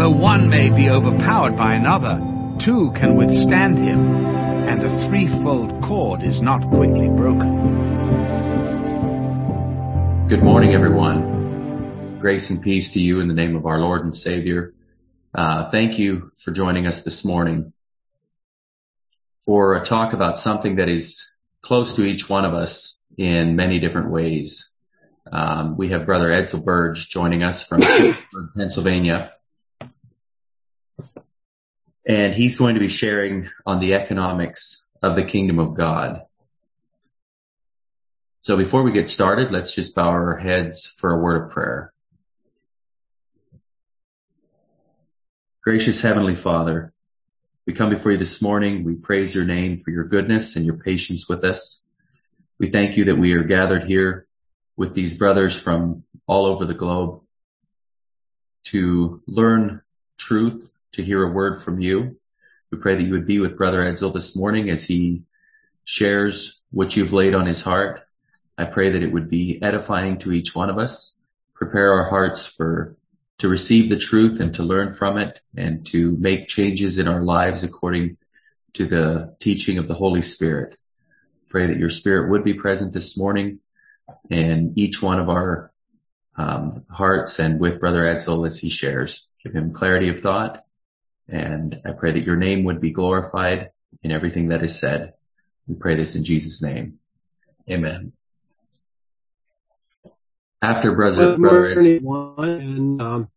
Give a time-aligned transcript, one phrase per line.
[0.00, 6.22] Though one may be overpowered by another, two can withstand him, and a threefold cord
[6.22, 7.50] is not quickly broken.
[10.26, 12.18] Good morning, everyone.
[12.18, 14.72] Grace and peace to you in the name of our Lord and Savior.
[15.34, 17.74] Uh, thank you for joining us this morning
[19.44, 21.26] for a talk about something that is
[21.60, 24.74] close to each one of us in many different ways.
[25.30, 27.82] Um, we have Brother Edsel Burge joining us from
[28.56, 29.34] Pennsylvania
[32.06, 36.22] and he's going to be sharing on the economics of the kingdom of God.
[38.40, 41.92] So before we get started, let's just bow our heads for a word of prayer.
[45.62, 46.94] Gracious Heavenly Father,
[47.66, 48.82] we come before you this morning.
[48.82, 51.86] We praise your name for your goodness and your patience with us.
[52.58, 54.26] We thank you that we are gathered here
[54.76, 57.22] with these brothers from all over the globe
[58.64, 59.82] to learn
[60.16, 62.16] truth to hear a word from you.
[62.70, 65.22] We pray that you would be with Brother Edsel this morning as he
[65.84, 68.02] shares what you've laid on his heart.
[68.56, 71.18] I pray that it would be edifying to each one of us.
[71.54, 72.96] Prepare our hearts for
[73.38, 77.22] to receive the truth and to learn from it and to make changes in our
[77.22, 78.18] lives according
[78.74, 80.76] to the teaching of the Holy Spirit.
[81.48, 83.60] Pray that your spirit would be present this morning
[84.28, 85.72] in each one of our
[86.36, 89.26] um, hearts and with Brother Edsel as he shares.
[89.42, 90.64] Give him clarity of thought
[91.30, 93.70] and I pray that your name would be glorified
[94.02, 95.14] in everything that is said.
[95.66, 96.98] We pray this in Jesus' name.
[97.70, 98.12] Amen.
[100.62, 103.28] After brother, brother and, um,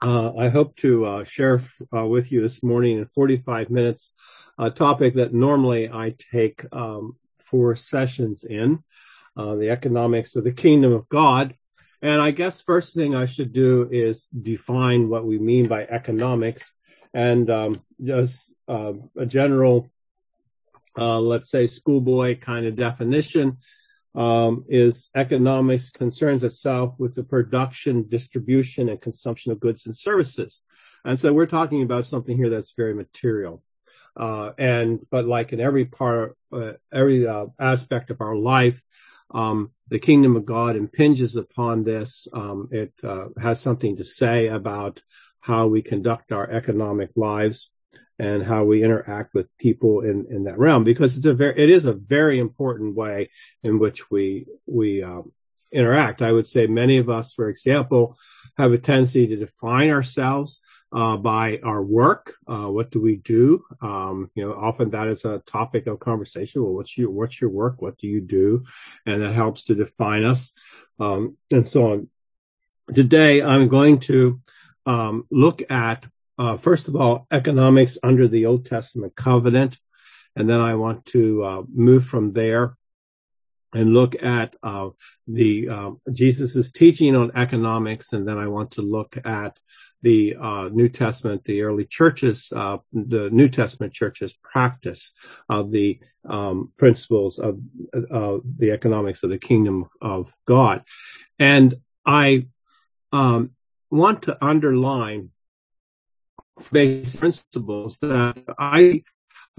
[0.00, 1.62] uh, I hope to uh, share
[1.94, 4.12] uh, with you this morning in 45 minutes
[4.58, 8.82] a topic that normally I take um, four sessions in,
[9.36, 11.54] uh, the economics of the kingdom of God.
[12.02, 16.72] And I guess first thing I should do is define what we mean by economics
[17.14, 19.90] and um, just uh, a general,
[20.98, 23.58] uh, let's say, schoolboy kind of definition
[24.14, 30.62] um, is economics concerns itself with the production, distribution, and consumption of goods and services.
[31.04, 33.62] And so we're talking about something here that's very material.
[34.16, 38.80] Uh, and but like in every part, uh, every uh, aspect of our life,
[39.32, 42.26] um, the kingdom of God impinges upon this.
[42.32, 45.00] Um, it uh, has something to say about
[45.40, 47.70] how we conduct our economic lives
[48.18, 51.70] and how we interact with people in, in that realm because it's a very, it
[51.70, 53.30] is a very important way
[53.62, 55.32] in which we, we, um,
[55.72, 56.22] interact.
[56.22, 58.18] I would say many of us, for example,
[58.56, 60.60] have a tendency to define ourselves
[60.92, 62.34] uh, by our work.
[62.46, 63.64] Uh, what do we do?
[63.80, 66.62] Um, you know, often that is a topic of conversation.
[66.62, 67.80] Well, what's your what's your work?
[67.80, 68.64] What do you do?
[69.06, 70.52] And that helps to define us,
[70.98, 72.08] um, and so on.
[72.94, 74.40] Today, I'm going to
[75.30, 76.06] look at,
[76.38, 79.78] uh, first of all, economics under the Old Testament covenant.
[80.36, 82.76] And then I want to uh, move from there
[83.72, 84.90] and look at uh,
[85.28, 89.58] the uh, Jesus's teaching on economics, and then I want to look at
[90.02, 95.12] the uh, New Testament, the early churches, uh, the New Testament churches practice
[95.48, 97.60] of the um, principles of
[97.92, 100.82] the economics of the kingdom of God,
[101.38, 102.46] and I
[103.12, 103.50] um,
[103.90, 105.30] want to underline
[106.72, 109.02] basic principles that I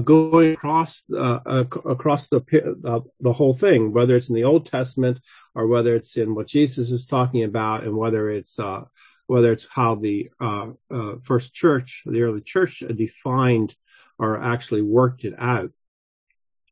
[0.04, 1.40] going across uh,
[1.86, 2.42] across the
[2.86, 5.20] uh, the whole thing, whether it's in the Old Testament
[5.54, 8.82] or whether it's in what Jesus is talking about, and whether it's uh,
[9.28, 13.76] whether it's how the uh, uh, first church, the early church, defined
[14.18, 15.72] or actually worked it out.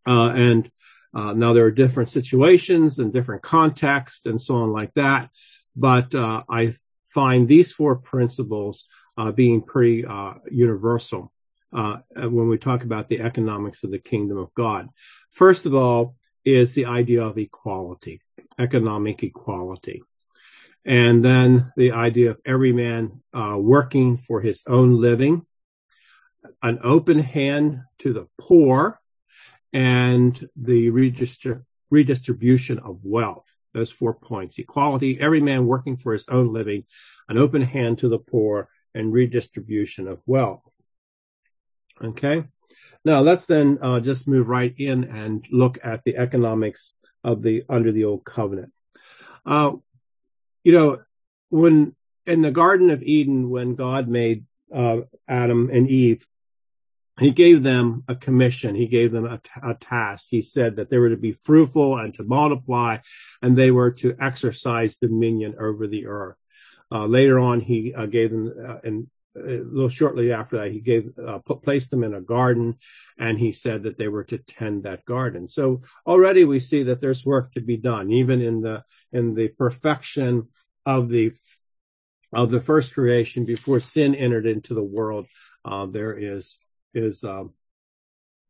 [0.08, 0.72] Uh, and
[1.14, 5.30] now there are different situations and different contexts and so on like that.
[5.76, 6.74] But I
[7.10, 8.86] find these four principles
[9.18, 11.32] uh, being pretty uh, universal
[11.74, 14.90] uh, when we talk about the economics of the kingdom of God.
[15.32, 16.16] First of all,
[16.46, 18.22] is the idea of equality,
[18.58, 20.02] economic equality.
[20.86, 25.46] And then the idea of every man uh, working for his own living,
[26.64, 29.00] an open hand to the poor,
[29.74, 30.90] and the
[31.90, 34.58] redistribution of wealth those four points.
[34.58, 36.84] Equality, every man working for his own living,
[37.28, 40.64] an open hand to the poor, and redistribution of wealth.
[42.04, 42.44] Okay.
[43.06, 46.94] Now let's then uh, just move right in and look at the economics
[47.24, 48.72] of the under the old covenant.
[49.46, 49.74] Uh,
[50.64, 51.02] you know,
[51.50, 51.96] when
[52.26, 56.26] in the Garden of Eden, when God made uh, Adam and Eve,
[57.20, 58.76] he gave them a commission.
[58.76, 60.28] He gave them a, a, task.
[60.30, 62.98] He said that they were to be fruitful and to multiply
[63.42, 66.38] and they were to exercise dominion over the earth.
[66.92, 70.80] Uh, later on, he uh, gave them uh, in a little shortly after that, he
[70.80, 72.78] gave uh, put, placed them in a garden,
[73.18, 75.48] and he said that they were to tend that garden.
[75.48, 79.50] So already we see that there's work to be done, even in the in the
[79.50, 80.48] perfection
[80.86, 81.32] of the
[82.34, 85.28] of the first creation before sin entered into the world.
[85.64, 86.58] Uh, there is
[86.94, 87.54] is um,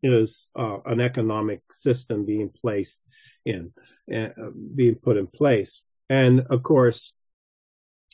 [0.01, 3.01] is uh, an economic system being placed
[3.45, 3.71] in
[4.13, 4.29] uh,
[4.75, 7.13] being put in place, and of course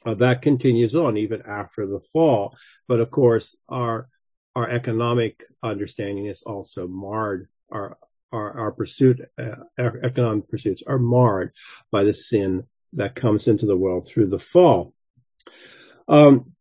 [0.06, 2.56] uh, that continues on even after the fall.
[2.88, 4.08] But of course, our
[4.56, 7.48] our economic understanding is also marred.
[7.72, 7.98] Our
[8.32, 11.54] our, our pursuit, uh, our economic pursuits are marred
[11.90, 14.94] by the sin that comes into the world through the fall.
[16.08, 16.55] Um,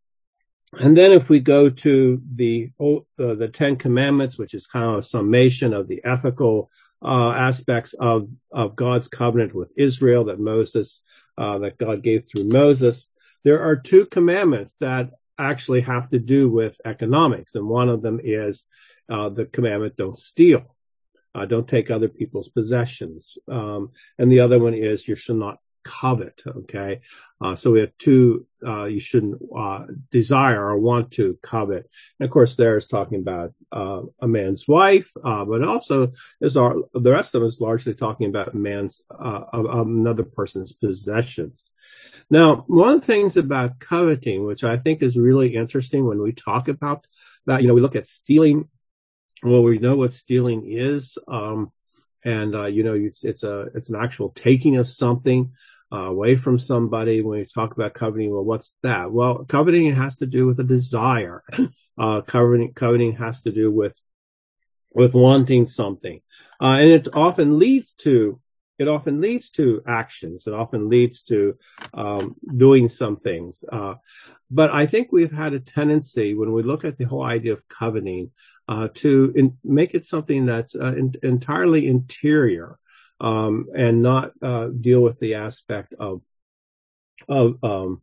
[0.79, 4.99] and then if we go to the uh, the Ten Commandments, which is kind of
[4.99, 6.71] a summation of the ethical
[7.03, 11.03] uh, aspects of of God's covenant with Israel that Moses
[11.39, 13.07] uh, that God gave through Moses,
[13.43, 18.21] there are two commandments that actually have to do with economics, and one of them
[18.23, 18.67] is
[19.09, 20.75] uh, the commandment "Don't steal."
[21.37, 23.37] Uh, don't take other people's possessions.
[23.49, 26.43] Um, and the other one is you should not covet.
[26.47, 27.01] Okay.
[27.41, 31.89] Uh, so we have two, uh, you shouldn't, uh, desire or want to covet.
[32.19, 36.77] And of course, there's talking about, uh, a man's wife, uh, but also is our,
[36.95, 41.71] the rest of us largely talking about man's, uh, another person's possessions.
[42.31, 46.33] Now, one of the things about coveting, which I think is really interesting when we
[46.33, 47.07] talk about
[47.47, 48.69] that, you know, we look at stealing.
[49.43, 51.19] Well, we know what stealing is.
[51.29, 51.71] Um,
[52.25, 55.53] and, uh, you know, it's, it's a, it's an actual taking of something,
[55.97, 57.23] away from somebody.
[57.23, 59.11] When we talk about coveting, well, what's that?
[59.13, 61.43] Well, coveting has to do with a desire.
[61.97, 63.97] Uh, coveting, coveting has to do with,
[64.93, 66.21] with wanting something.
[66.61, 68.41] Uh, and it often leads to
[68.79, 70.47] it often leads to actions.
[70.47, 71.57] It often leads to
[71.93, 73.65] um, doing some things.
[73.71, 73.95] Uh,
[74.51, 77.69] but I think we've had a tendency when we look at the whole idea of
[77.69, 78.33] coveting
[78.69, 82.79] uh, to in, make it something that's uh, in, entirely interior
[83.25, 86.21] um, and not uh, deal with the aspect of
[87.27, 88.03] of um,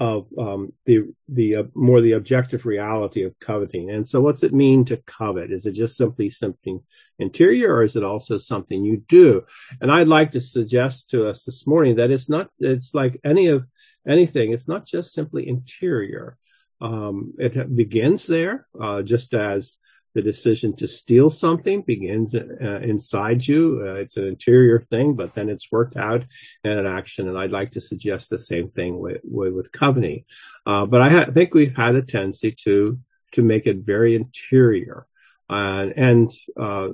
[0.00, 3.90] of um, the the uh, more the objective reality of coveting.
[3.90, 5.52] And so, what's it mean to covet?
[5.52, 6.80] Is it just simply something
[7.18, 9.44] interior, or is it also something you do?
[9.82, 12.48] And I'd like to suggest to us this morning that it's not.
[12.58, 13.66] It's like any of
[14.08, 14.52] anything.
[14.52, 16.38] It's not just simply interior.
[16.80, 19.78] Um, it begins there, uh, just as
[20.14, 23.84] the decision to steal something begins uh, inside you.
[23.84, 26.24] Uh, it's an interior thing, but then it's worked out
[26.62, 27.28] in an action.
[27.28, 29.68] And I'd like to suggest the same thing with, with.
[29.74, 32.98] Uh, but I ha- think we've had a tendency to,
[33.32, 35.06] to make it very interior,
[35.50, 36.90] uh, and, uh,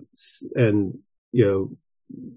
[0.55, 0.99] and,
[1.31, 1.77] you know,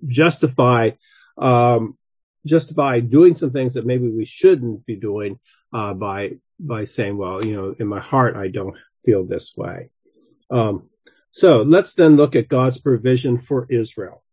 [0.05, 0.91] justify,
[1.37, 1.97] um,
[2.45, 5.39] justify doing some things that maybe we shouldn't be doing,
[5.71, 8.75] uh, by, by saying, well, you know, in my heart, I don't
[9.05, 9.89] feel this way.
[10.49, 10.89] Um,
[11.31, 14.23] so let's then look at God's provision for Israel.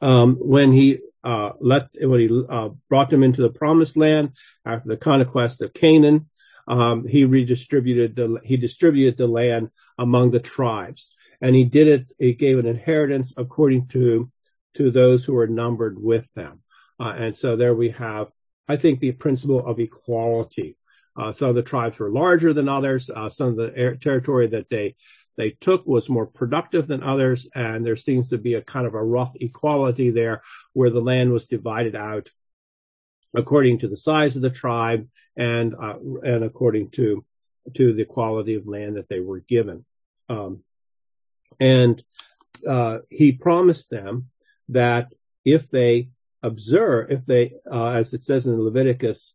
[0.00, 4.32] Um, when he uh, let when he uh, brought them into the promised land
[4.64, 6.28] after the conquest of Canaan,
[6.66, 12.06] um, he redistributed the he distributed the land among the tribes, and he did it.
[12.18, 14.30] He gave an inheritance according to
[14.74, 16.62] to those who were numbered with them,
[16.98, 18.28] uh, and so there we have,
[18.66, 20.76] I think, the principle of equality.
[21.16, 23.10] Uh, some of the tribes were larger than others.
[23.10, 24.94] Uh, some of the territory that they
[25.36, 28.94] they took was more productive than others, and there seems to be a kind of
[28.94, 30.42] a rough equality there,
[30.74, 32.30] where the land was divided out
[33.34, 37.24] according to the size of the tribe and uh, and according to
[37.74, 39.84] to the quality of land that they were given.
[40.28, 40.62] Um,
[41.60, 42.02] and
[42.68, 44.28] uh, he promised them
[44.68, 45.12] that
[45.44, 46.08] if they
[46.42, 49.34] observe, if they, uh, as it says in Leviticus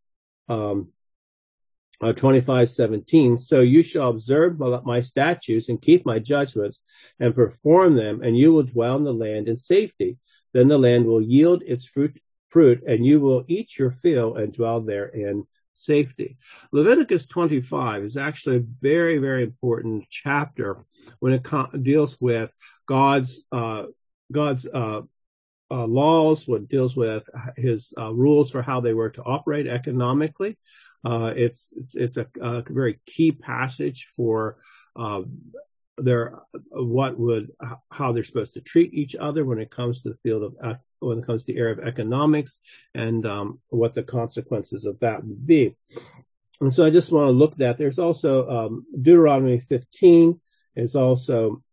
[0.50, 0.90] um,
[2.02, 6.82] uh, 25:17 so you shall observe my statutes and keep my judgments
[7.20, 10.18] and perform them and you will dwell in the land in safety.
[10.54, 14.54] Then the land will yield its fruit fruit and you will eat your fill and
[14.54, 16.38] dwell there in safety.
[16.72, 20.86] Leviticus 25 is actually a very very important chapter
[21.20, 22.52] when it co- deals with
[22.88, 23.84] god's uh,
[24.32, 25.02] god's uh,
[25.70, 27.24] uh, laws, what deals with
[27.58, 30.58] his uh, rules for how they were to operate economically,
[31.08, 34.58] uh, it's, it's, it's a, a, very key passage for,
[34.98, 35.22] uh,
[35.98, 36.40] their,
[36.72, 37.52] what would,
[37.90, 41.20] how they're supposed to treat each other when it comes to the field of, when
[41.20, 42.60] it comes to the area of economics
[42.94, 45.76] and, um, what the consequences of that would be.
[46.60, 47.78] And so I just want to look at that.
[47.78, 50.42] There's also, um, Deuteronomy 15
[50.76, 51.64] is also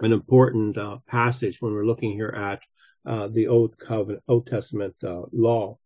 [0.00, 2.62] an important, uh, passage when we're looking here at,
[3.06, 5.78] uh, the Old Covenant, Old Testament, uh, law.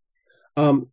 [0.56, 0.88] Um,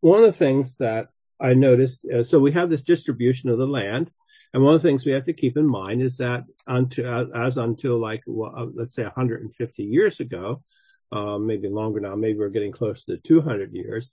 [0.00, 1.08] one of the things that
[1.40, 4.10] I noticed, uh, so we have this distribution of the land.
[4.52, 7.58] And one of the things we have to keep in mind is that until, as
[7.58, 10.62] until like, well, uh, let's say 150 years ago,
[11.10, 14.12] um, maybe longer now, maybe we're getting close to 200 years,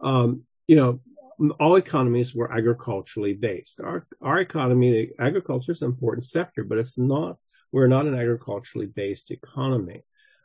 [0.00, 1.00] um, you know,
[1.60, 3.80] all economies were agriculturally based.
[3.80, 7.36] Our, our economy, agriculture is an important sector, but it's not,
[7.72, 10.02] we're not an agriculturally based economy.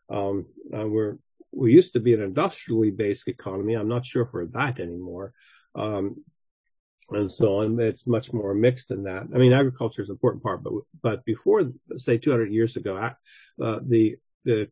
[0.10, 1.17] Um, uh, we're,
[1.51, 3.74] we used to be an industrially based economy.
[3.75, 5.34] I'm not sure if we're that anymore.
[5.77, 6.24] Um,
[7.10, 7.79] and so on.
[7.79, 9.27] It's much more mixed than that.
[9.34, 11.63] I mean, agriculture is an important part, but but before,
[11.98, 14.67] say, 200 years ago, uh, the the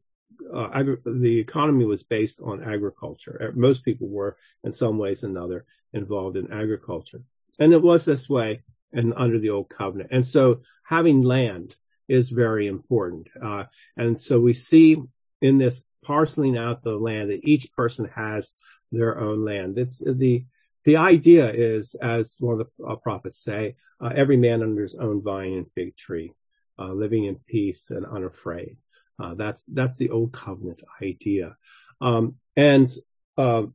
[0.53, 3.53] uh, agri- the economy was based on agriculture.
[3.55, 7.21] Most people were, in some ways or another, involved in agriculture,
[7.59, 10.09] and it was this way and under the old covenant.
[10.11, 11.75] And so, having land
[12.07, 13.27] is very important.
[13.41, 13.65] Uh,
[13.97, 14.97] and so, we see
[15.41, 18.51] in this parceling out the land that each person has
[18.91, 19.77] their own land.
[19.77, 20.45] It's the
[20.85, 24.95] the idea is, as one of the uh, prophets say, uh, every man under his
[24.95, 26.31] own vine and fig tree,
[26.79, 28.77] uh, living in peace and unafraid.
[29.21, 31.55] Uh, that's that's the old covenant idea,
[32.01, 32.93] um, and
[33.37, 33.73] um,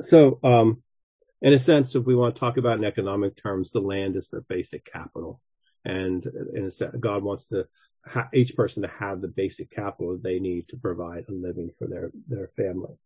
[0.00, 0.82] so um,
[1.40, 4.28] in a sense, if we want to talk about in economic terms, the land is
[4.28, 5.40] the basic capital,
[5.84, 7.66] and in a sense, God wants to
[8.04, 11.86] ha- each person to have the basic capital they need to provide a living for
[11.86, 12.96] their their family.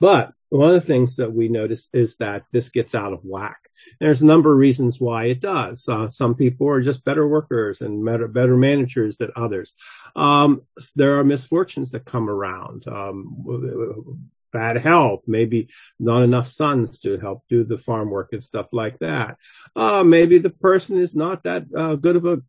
[0.00, 3.68] But one of the things that we notice is that this gets out of whack.
[4.00, 5.88] There's a number of reasons why it does.
[5.88, 9.74] Uh, some people are just better workers and better, better managers than others.
[10.14, 10.62] Um,
[10.94, 12.86] there are misfortunes that come around.
[12.86, 18.68] Um, bad health, maybe not enough sons to help do the farm work and stuff
[18.72, 19.36] like that.
[19.74, 22.42] Uh, maybe the person is not that uh, good of a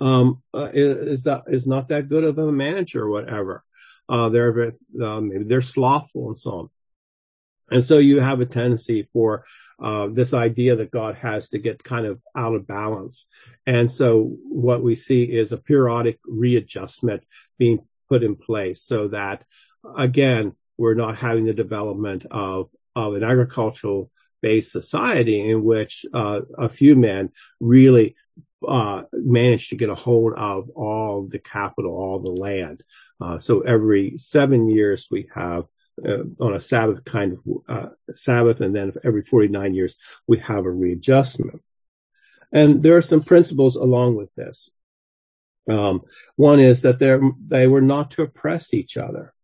[0.00, 3.62] um, uh, is that is not that good of a manager or whatever.
[4.10, 6.70] Uh, they're uh, maybe they're slothful and so on.
[7.70, 9.44] And so you have a tendency for
[9.80, 13.28] uh, this idea that God has to get kind of out of balance.
[13.66, 17.22] And so what we see is a periodic readjustment
[17.58, 19.44] being put in place so that
[19.96, 24.10] again, we're not having the development of, of an agricultural
[24.42, 28.16] based society in which uh, a few men really
[28.66, 32.82] uh, managed to get a hold of all the capital, all the land.
[33.20, 35.64] Uh, so every seven years we have
[36.06, 39.96] uh, on a Sabbath kind of uh, Sabbath, and then every 49 years
[40.26, 41.62] we have a readjustment.
[42.52, 44.70] And there are some principles along with this.
[45.68, 46.02] Um,
[46.36, 49.34] one is that they were not to oppress each other,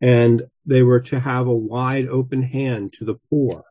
[0.00, 3.64] and they were to have a wide open hand to the poor.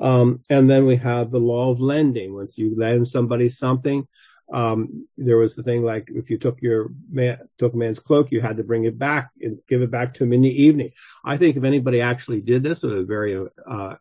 [0.00, 2.34] Um, and then we have the law of lending.
[2.34, 4.06] Once you lend somebody something,
[4.52, 8.30] um, there was the thing like if you took your man, took a man's cloak,
[8.30, 10.92] you had to bring it back and give it back to him in the evening.
[11.24, 13.94] I think if anybody actually did this, it would have very, uh,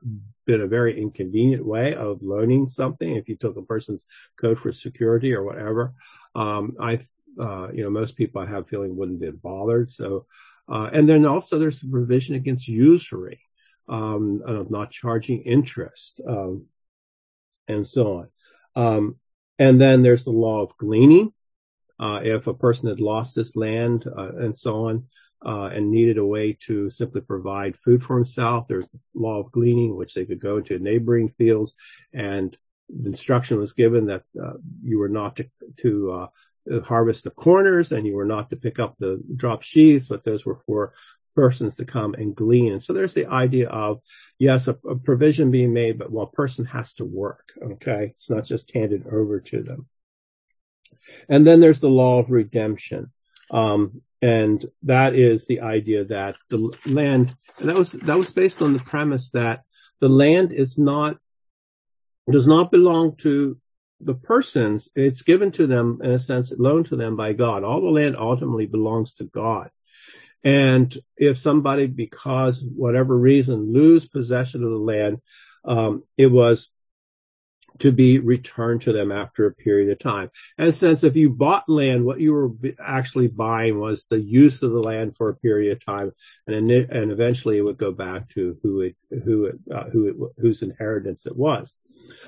[0.45, 3.15] been a very inconvenient way of loaning something.
[3.15, 4.05] If you took a person's
[4.39, 5.93] coat for security or whatever,
[6.33, 7.05] um, I,
[7.39, 9.89] uh, you know, most people I have feeling wouldn't be bothered.
[9.89, 10.25] So,
[10.71, 13.41] uh, and then also there's the provision against usury,
[13.89, 16.65] um, of not charging interest, um,
[17.67, 18.29] and so
[18.75, 19.15] on.
[19.59, 21.33] And then there's the law of gleaning.
[21.99, 25.07] Uh, if a person had lost his land uh, and so on,
[25.45, 29.51] uh, and needed a way to simply provide food for himself, there's the law of
[29.51, 31.73] gleaning, which they could go to neighboring fields,
[32.13, 32.57] and
[32.89, 36.27] the instruction was given that uh, you were not to, to uh,
[36.83, 40.45] harvest the corners and you were not to pick up the drop sheaves, but those
[40.45, 40.93] were for
[41.37, 42.79] persons to come and glean.
[42.79, 44.01] So there's the idea of,
[44.39, 47.53] yes, a, a, provision being made, but one person has to work.
[47.61, 48.13] Okay.
[48.15, 49.85] It's not just handed over to them.
[51.29, 53.11] And then there's the law of redemption.
[53.51, 58.73] Um, and that is the idea that the land, that was, that was based on
[58.73, 59.63] the premise that
[59.99, 61.17] the land is not,
[62.31, 63.57] does not belong to
[64.01, 64.89] the persons.
[64.95, 67.63] It's given to them in a sense, loaned to them by God.
[67.63, 69.69] All the land ultimately belongs to God.
[70.43, 75.21] And if somebody, because whatever reason, lose possession of the land,
[75.65, 76.69] um, it was
[77.79, 80.31] to be returned to them after a period of time.
[80.57, 82.51] And since if you bought land, what you were
[82.83, 86.11] actually buying was the use of the land for a period of time,
[86.47, 90.15] and and eventually it would go back to who it who it uh, who it
[90.39, 91.75] whose inheritance it was.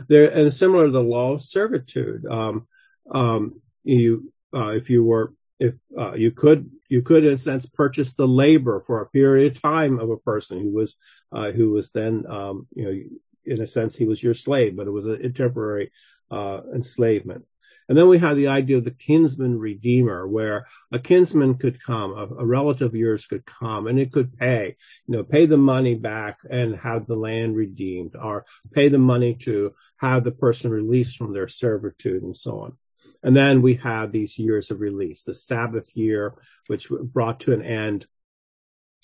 [0.07, 2.67] There and similar to the law of servitude, um,
[3.11, 7.65] um, you uh, if you were if uh, you could you could in a sense
[7.65, 10.97] purchase the labor for a period of time of a person who was
[11.31, 12.99] uh, who was then um, you know
[13.45, 15.91] in a sense he was your slave but it was a, temporary
[16.31, 17.45] uh, enslavement
[17.87, 22.11] And then we have the idea of the kinsman redeemer, where a kinsman could come,
[22.11, 25.57] a, a, relative of yours could come, and it could pay, you know, pay the
[25.57, 30.69] money back and have the land redeemed, or pay the money to have the person
[30.69, 32.77] released from their servitude and so on.
[33.23, 36.35] And then we have these years of release, the Sabbath year,
[36.67, 38.07] which brought to an end,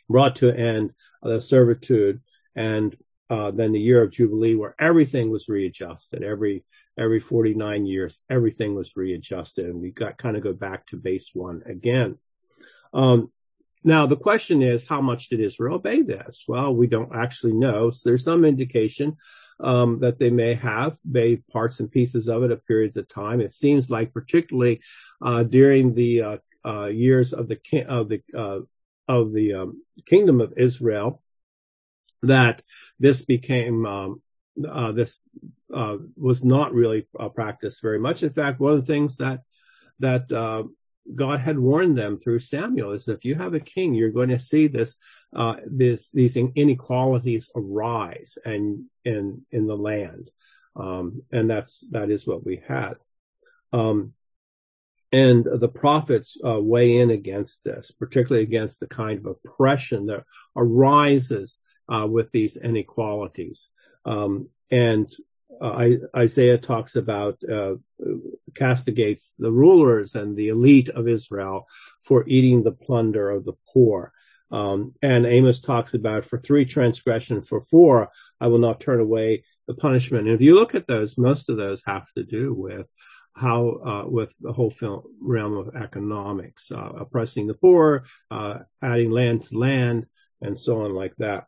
[0.10, 2.22] brought to an end the servitude,
[2.56, 2.96] and
[3.30, 6.24] uh, then the year of Jubilee, where everything was readjusted.
[6.24, 6.64] Every
[6.98, 11.32] every 49 years, everything was readjusted and we got kind of go back to base
[11.34, 12.18] one again.
[12.94, 13.32] Um,
[13.84, 16.46] now the question is, how much did Israel obey this?
[16.48, 17.92] Well, we don't actually know.
[17.92, 19.18] So there's some indication
[19.60, 23.42] um, that they may have obeyed parts and pieces of it at periods of time.
[23.42, 24.82] It seems like particularly
[25.22, 28.60] uh, during the uh, uh, years of the of the uh,
[29.08, 31.22] of the um, kingdom of Israel
[32.24, 32.62] that
[33.00, 34.22] this became um,
[34.68, 35.20] uh, this
[35.74, 38.24] uh, was not really uh, practiced very much.
[38.24, 39.42] In fact, one of the things that
[40.00, 40.64] that uh,
[41.14, 44.40] God had warned them through Samuel is if you have a king, you're going to
[44.40, 44.96] see this
[45.36, 50.32] uh, this these inequalities arise and in in the land,
[50.76, 52.96] um, and that's that is what we had.
[53.74, 54.14] Um,
[55.12, 60.24] and the prophets uh, weigh in against this, particularly against the kind of oppression that
[60.56, 61.58] arises
[61.88, 63.70] with these inequalities.
[64.06, 65.16] Um, and uh,
[66.16, 67.76] Isaiah talks about uh,
[68.56, 71.68] castigates the rulers and the elite of Israel
[72.04, 74.12] for eating the plunder of the poor.
[74.52, 78.10] Um, and Amos talks about for three transgression, for four,
[78.40, 80.28] I will not turn away the punishment.
[80.28, 82.88] And if you look at those, most of those have to do with
[83.34, 84.74] how, uh, with the whole
[85.20, 90.06] realm of economics, uh, oppressing the poor, uh, adding land to land,
[90.42, 91.48] and so on like that.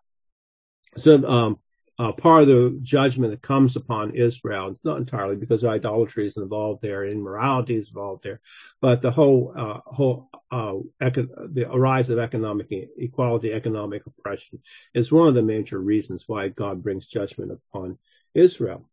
[0.98, 1.60] So, um,
[2.00, 4.70] uh, part of the judgment that comes upon Israel.
[4.70, 8.40] It's not entirely because idolatry is involved there, immorality is involved there,
[8.82, 14.60] but the whole uh, whole uh, eco- the rise of economic equality, economic oppression
[14.94, 17.98] is one of the major reasons why God brings judgment upon
[18.34, 18.88] Israel.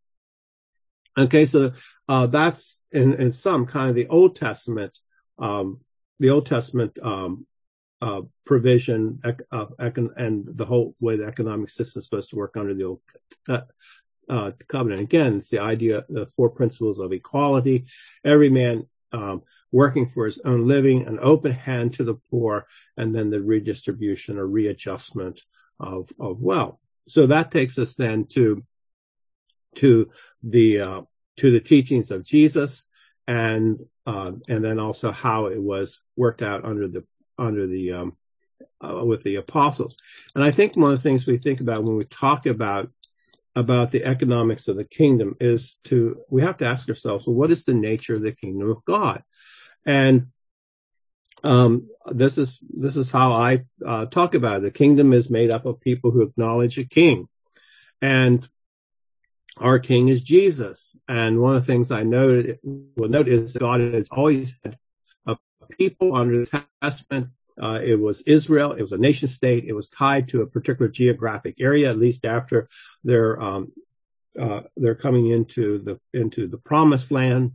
[1.16, 1.73] Okay, so
[2.08, 4.99] uh, that's in, in some kind of the Old Testament,
[5.38, 5.80] um,
[6.19, 7.47] the Old Testament um,
[8.45, 12.75] provision of econ- and the whole way the economic system is supposed to work under
[12.75, 13.00] the old
[13.49, 13.60] uh,
[14.28, 15.00] uh, covenant.
[15.00, 17.86] Again, it's the idea, the four principles of equality,
[18.25, 23.14] every man um, working for his own living, an open hand to the poor, and
[23.14, 25.43] then the redistribution or readjustment
[25.78, 26.80] of, of wealth.
[27.08, 28.64] So that takes us then to
[29.76, 30.10] to
[30.43, 31.02] the uh,
[31.38, 32.84] to the teachings of Jesus,
[33.26, 37.04] and uh, and then also how it was worked out under the
[37.38, 38.16] under the um,
[38.80, 39.99] uh, with the apostles.
[40.34, 42.90] And I think one of the things we think about when we talk about
[43.56, 47.50] about the economics of the kingdom is to we have to ask ourselves, well, what
[47.50, 49.23] is the nature of the kingdom of God?
[49.86, 50.28] And
[51.42, 54.62] um, this is this is how I uh, talk about it.
[54.62, 57.28] The kingdom is made up of people who acknowledge a king,
[58.00, 58.49] and
[59.58, 60.97] our king is Jesus.
[61.06, 64.78] And one of the things I noted will note is that God has always had
[65.68, 67.28] people under the Testament.
[67.60, 68.72] Uh, it was Israel.
[68.72, 69.64] It was a nation state.
[69.64, 72.68] It was tied to a particular geographic area, at least after
[73.04, 73.72] their um,
[74.40, 77.52] uh, they're coming into the into the promised land.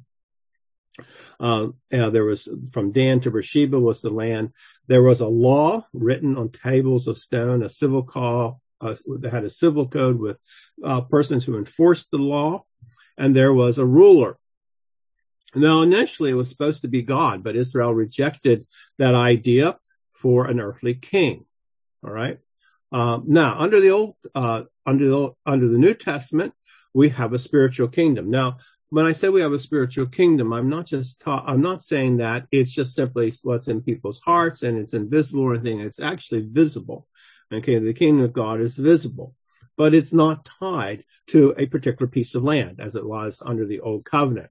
[1.40, 4.52] Uh, there was from Dan to Beersheba was the land.
[4.88, 9.46] There was a law written on tables of stone, a civil call uh, that had
[9.46, 10.38] a civil code with
[10.84, 12.64] uh, persons who enforced the law,
[13.18, 14.38] and there was a ruler
[15.56, 19.78] now, initially it was supposed to be God, but Israel rejected that idea
[20.14, 21.46] for an earthly king.
[22.04, 22.40] All right.
[22.92, 26.54] Um, now, under the old, uh, under the under the New Testament,
[26.94, 28.30] we have a spiritual kingdom.
[28.30, 28.58] Now,
[28.90, 32.18] when I say we have a spiritual kingdom, I'm not just ta- I'm not saying
[32.18, 35.80] that it's just simply what's in people's hearts and it's invisible or anything.
[35.82, 37.08] It's actually visible.
[37.52, 39.36] Okay, the kingdom of God is visible,
[39.78, 43.80] but it's not tied to a particular piece of land as it was under the
[43.80, 44.50] old covenant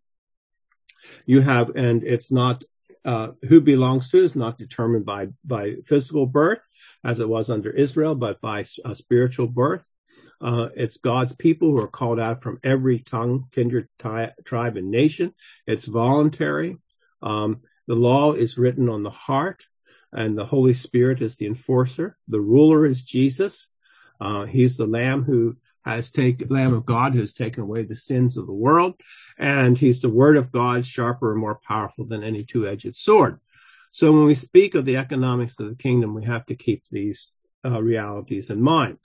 [1.27, 2.65] you have, and it's not
[3.05, 6.61] uh, who belongs to is not determined by by physical birth,
[7.05, 9.87] as it was under Israel, but by a spiritual birth.
[10.41, 14.91] Uh, it's God's people who are called out from every tongue, kindred, tri- tribe, and
[14.91, 15.35] nation.
[15.67, 16.77] It's voluntary.
[17.23, 19.67] Um, the law is written on the heart,
[20.13, 22.17] and the Holy Spirit is the enforcer.
[22.29, 23.67] The ruler is Jesus.
[24.21, 25.57] Uh, he's the Lamb who
[25.89, 28.95] has taken, Lamb of God who has taken away the sins of the world.
[29.39, 33.41] And he's the word of God, sharper and more powerful than any two-edged sword.
[33.91, 37.33] So when we speak of the economics of the kingdom, we have to keep these
[37.65, 38.99] uh, realities in mind.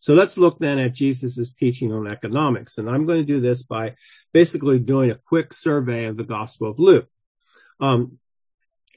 [0.00, 2.78] So let's look then at Jesus' teaching on economics.
[2.78, 3.94] And I'm going to do this by
[4.32, 7.08] basically doing a quick survey of the Gospel of Luke.
[7.80, 8.18] Um,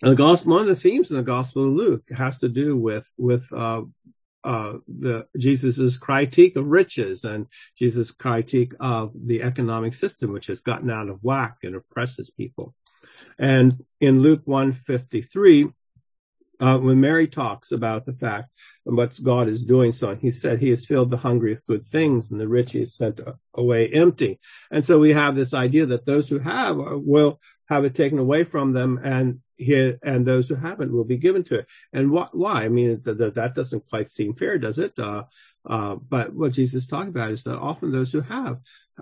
[0.01, 3.07] the gospel, one of the themes in the Gospel of Luke has to do with,
[3.17, 3.81] with, uh,
[4.43, 10.61] uh, the Jesus's critique of riches and Jesus' critique of the economic system, which has
[10.61, 12.73] gotten out of whack and oppresses people.
[13.37, 15.69] And in Luke 153,
[16.59, 18.49] uh, when Mary talks about the fact
[18.85, 21.87] of what God is doing, so he said he has filled the hungry with good
[21.87, 23.19] things and the rich he has sent
[23.55, 24.39] away empty.
[24.69, 27.39] And so we have this idea that those who have will
[27.71, 31.41] have it taken away from them and he, and those who haven't will be given
[31.45, 31.67] to it.
[31.93, 32.65] And wh- why?
[32.65, 34.99] I mean, th- th- that doesn't quite seem fair, does it?
[34.99, 35.23] Uh,
[35.65, 38.57] uh, but what Jesus is talking about is that often those who have,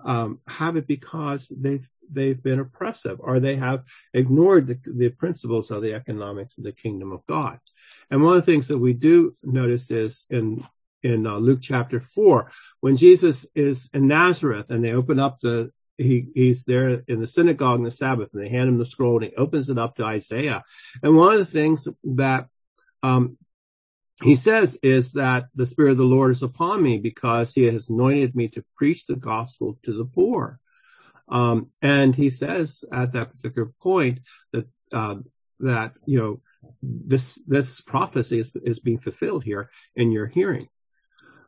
[0.05, 5.69] um, have it because they've they've been oppressive or they have ignored the, the, principles
[5.71, 7.60] of the economics of the kingdom of God.
[8.10, 10.63] And one of the things that we do notice is in
[11.01, 12.51] in uh, Luke chapter four,
[12.82, 17.27] when Jesus is in Nazareth and they open up the he, he's there in the
[17.27, 19.95] synagogue on the Sabbath and they hand him the scroll and he opens it up
[19.95, 20.63] to Isaiah.
[21.03, 22.47] And one of the things that
[23.03, 23.38] um,
[24.21, 27.89] he says is that the Spirit of the Lord is upon me because he has
[27.89, 30.59] anointed me to preach the gospel to the poor.
[31.27, 34.19] Um, and he says at that particular point
[34.51, 35.17] that, uh,
[35.59, 36.41] that, you know,
[36.81, 40.67] this, this prophecy is, is being fulfilled here in your hearing.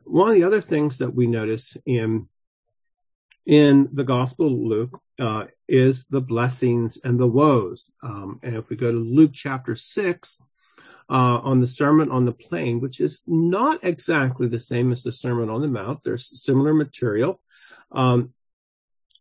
[0.04, 2.28] One of the other things that we notice in,
[3.46, 7.90] in the gospel of Luke, uh, is the blessings and the woes.
[8.02, 10.38] Um, and if we go to Luke chapter six,
[11.10, 15.12] uh, on the Sermon on the Plain, which is not exactly the same as the
[15.12, 16.00] Sermon on the Mount.
[16.04, 17.40] There's similar material.
[17.90, 18.32] Um,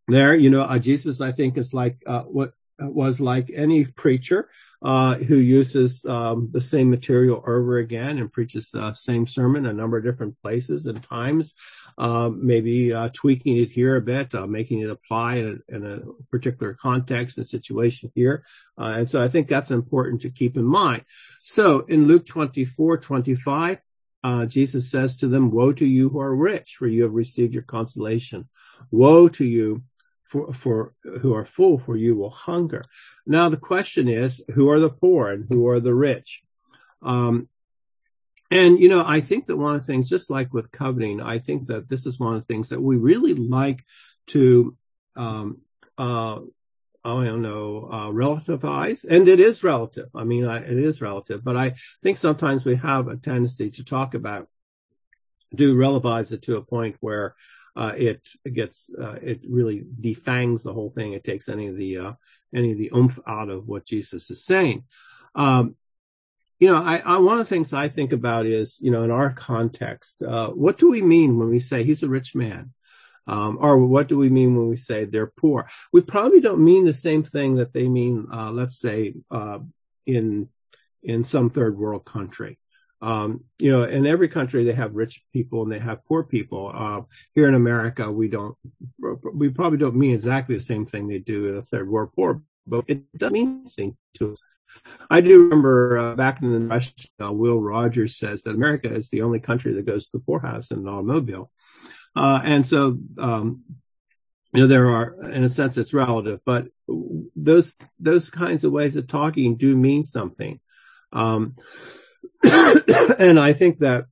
[0.07, 0.33] there.
[0.33, 4.49] You know, uh, Jesus, I think, is like uh, what was like any preacher
[4.83, 9.73] uh, who uses um, the same material over again and preaches the same sermon a
[9.73, 11.53] number of different places and times,
[11.97, 15.85] um, maybe uh, tweaking it here a bit, uh, making it apply in a, in
[15.85, 15.99] a,
[16.31, 18.43] particular context and situation here.
[18.79, 21.03] Uh, and so I think that's important to keep in mind.
[21.41, 23.79] So in Luke 24, 25,
[24.23, 27.53] uh, Jesus says to them, woe to you who are rich, for you have received
[27.53, 28.47] your consolation.
[28.89, 29.83] Woe to you
[30.31, 32.85] for, for who are full, for you will hunger.
[33.25, 36.41] Now the question is, who are the poor and who are the rich?
[37.01, 37.49] Um,
[38.49, 41.39] and you know, I think that one of the things, just like with coveting, I
[41.39, 43.83] think that this is one of the things that we really like
[44.27, 44.77] to,
[45.17, 45.61] um,
[45.97, 46.39] uh,
[47.03, 50.09] I don't know, uh, relativize, and it is relative.
[50.15, 53.83] I mean, I, it is relative, but I think sometimes we have a tendency to
[53.83, 54.47] talk about,
[55.53, 57.35] do relativize it to a point where
[57.75, 61.13] uh, it gets uh, it really defangs the whole thing.
[61.13, 62.11] It takes any of the uh,
[62.53, 64.83] any of the oomph out of what Jesus is saying.
[65.35, 65.75] Um,
[66.59, 69.09] you know, I, I, one of the things I think about is, you know, in
[69.09, 72.73] our context, uh, what do we mean when we say he's a rich man?
[73.25, 75.69] Um, or what do we mean when we say they're poor?
[75.91, 79.59] We probably don't mean the same thing that they mean, uh, let's say, uh,
[80.05, 80.49] in
[81.03, 82.59] in some third world country.
[83.01, 86.71] Um, you know, in every country they have rich people and they have poor people.
[86.73, 87.01] Uh,
[87.33, 88.55] here in America, we don't,
[89.33, 92.43] we probably don't mean exactly the same thing they do in a third world poor,
[92.67, 94.41] but it does mean something to us.
[95.09, 99.09] I do remember uh, back in the Rush, uh, Will Rogers says that America is
[99.09, 101.51] the only country that goes to the poorhouse in an automobile.
[102.15, 103.63] Uh, and so, um,
[104.53, 106.67] you know, there are, in a sense, it's relative, but
[107.35, 110.59] those, those kinds of ways of talking do mean something.
[111.13, 111.55] Um,
[113.19, 114.05] and I think that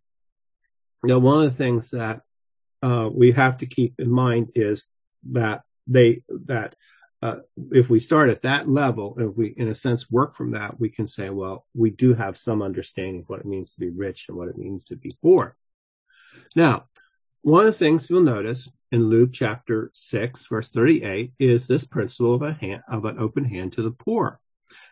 [1.04, 2.22] you know one of the things that
[2.82, 4.86] uh, we have to keep in mind is
[5.32, 6.76] that they that
[7.22, 7.36] uh,
[7.72, 10.90] if we start at that level, if we in a sense work from that, we
[10.90, 14.28] can say, well, we do have some understanding of what it means to be rich
[14.30, 15.58] and what it means to be poor.
[16.56, 16.86] Now,
[17.42, 22.36] one of the things you'll notice in Luke chapter 6, verse 38 is this principle
[22.36, 24.40] of a hand, of an open hand to the poor.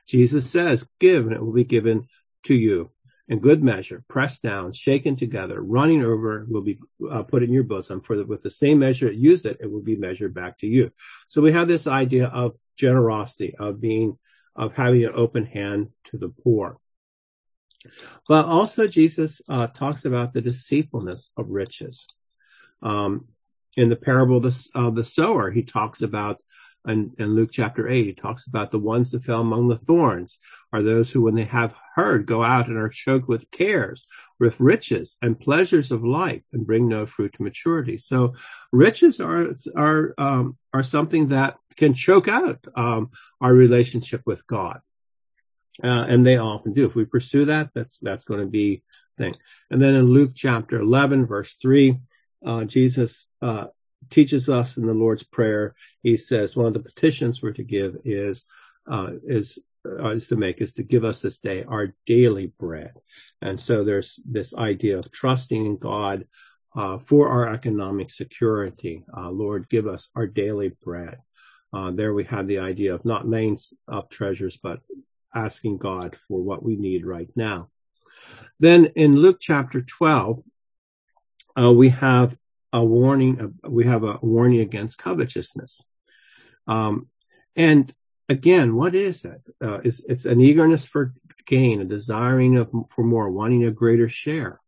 [0.06, 2.08] Jesus says, give and it will be given
[2.46, 2.92] to you
[3.30, 6.80] in good measure, pressed down, shaken together, running over, will be
[7.12, 8.02] uh, put in your bosom.
[8.02, 10.68] For the, with the same measure it used it, it will be measured back to
[10.68, 10.92] you.
[11.28, 14.18] So we have this idea of generosity, of being,
[14.56, 16.78] of having an open hand to the poor.
[18.28, 22.08] But also Jesus uh, talks about the deceitfulness of riches.
[22.82, 23.26] Um,
[23.76, 26.42] in the parable of the, of the sower, he talks about
[26.88, 30.40] in, in Luke chapter 8, he talks about the ones that fell among the thorns
[30.72, 34.06] are those who, when they have heard, go out and are choked with cares,
[34.40, 37.98] with riches and pleasures of life and bring no fruit to maturity.
[37.98, 38.36] So
[38.72, 44.82] riches are, are, um, are something that can choke out, um, our relationship with God.
[45.84, 46.86] Uh, and they often do.
[46.86, 48.82] If we pursue that, that's, that's going to be
[49.18, 49.36] thing.
[49.70, 52.00] And then in Luke chapter 11, verse 3,
[52.46, 53.66] uh, Jesus uh,
[54.10, 55.76] teaches us in the Lord's Prayer.
[56.04, 58.46] He says one of the petitions we're to give is
[58.90, 62.94] uh, is uh, is to make is to give us this day our daily bread.
[63.42, 66.26] And so there's this idea of trusting in God
[66.76, 69.04] uh, for our economic security.
[69.16, 71.18] Uh, Lord, give us our daily bread.
[71.74, 73.58] Uh, there we have the idea of not laying
[73.92, 74.80] up treasures, but
[75.36, 77.70] asking God for what we need right now.
[78.60, 80.44] Then in Luke chapter 12,
[81.60, 82.36] uh, we have
[82.78, 83.56] a warning.
[83.64, 85.82] we have a warning against covetousness.
[86.68, 87.08] Um,
[87.56, 87.94] and
[88.30, 89.42] again, what is that?
[89.62, 91.14] Uh, it's, it's, an eagerness for
[91.46, 94.60] gain, a desiring of, for more, wanting a greater share.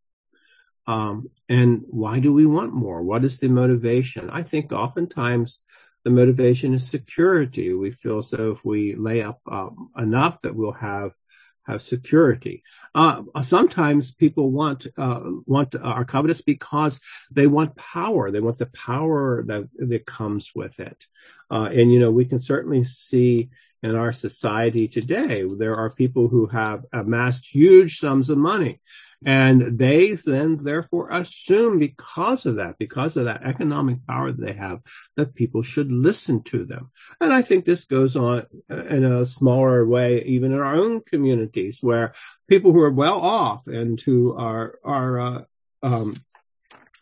[0.88, 3.04] Um, and why do we want more?
[3.04, 4.30] What is the motivation?
[4.32, 5.60] I think oftentimes
[6.04, 7.74] the motivation is security.
[7.74, 11.12] We feel so if we lay up um, enough that we'll have
[11.70, 12.64] have security.
[12.96, 17.00] Uh, sometimes people want uh, want are covetous because
[17.32, 18.32] they want power.
[18.32, 21.06] They want the power that that comes with it.
[21.52, 23.50] Uh, and you know, we can certainly see
[23.82, 28.80] in our society today there are people who have amassed huge sums of money
[29.26, 34.54] and they then therefore assume because of that, because of that economic power that they
[34.54, 34.80] have,
[35.18, 36.90] that people should listen to them.
[37.20, 41.80] And I think this goes on in a smaller way, even in our own communities
[41.82, 42.14] where
[42.48, 45.42] people who are well off and who are, are, uh,
[45.84, 46.16] um,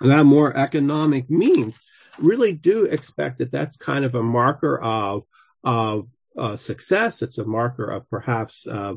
[0.02, 1.80] have more economic means
[2.20, 5.24] really do expect that that's kind of a marker of,
[5.64, 7.22] of uh, success.
[7.22, 8.94] It's a marker of perhaps uh,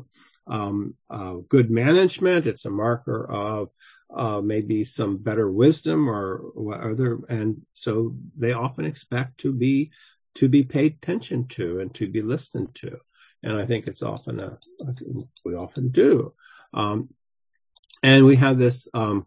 [0.47, 2.47] um, uh, good management.
[2.47, 3.69] It's a marker of
[4.15, 9.91] uh, maybe some better wisdom or other, and so they often expect to be
[10.35, 12.97] to be paid attention to and to be listened to.
[13.43, 14.57] And I think it's often a
[15.43, 16.33] we often do.
[16.73, 17.09] Um,
[18.03, 19.25] and we have this um,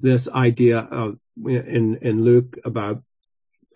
[0.00, 3.02] this idea of in in Luke about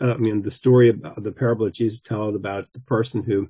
[0.00, 3.48] I mean the story about the parable that Jesus told about the person who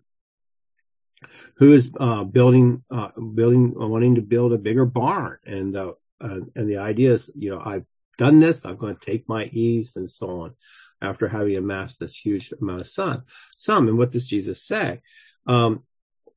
[1.57, 5.39] who is uh, building uh, building wanting to build a bigger barn.
[5.45, 9.29] And uh, and the idea is you know I've done this I'm going to take
[9.29, 10.55] my ease and so on
[11.01, 13.23] after having amassed this huge amount of sun
[13.57, 13.89] some.
[13.89, 15.01] And what does Jesus say?
[15.47, 15.85] Um,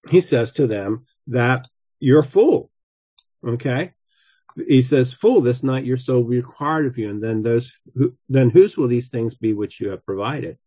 [0.10, 1.68] he says to them that
[2.00, 2.72] you're a fool
[3.46, 3.94] okay?
[4.68, 7.10] He says fool this night your soul will be required of you.
[7.10, 10.58] And then those who then whose will these things be which you have provided?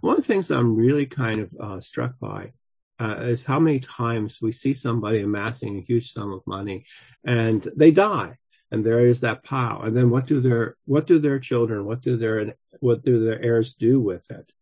[0.00, 2.52] One of the things I'm really kind of uh, struck by
[3.00, 6.84] uh, is how many times we see somebody amassing a huge sum of money
[7.24, 8.36] and they die
[8.70, 9.82] and there is that pile.
[9.82, 13.42] And then what do their what do their children what do their what do their
[13.42, 14.52] heirs do with it?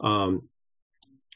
[0.00, 0.48] Um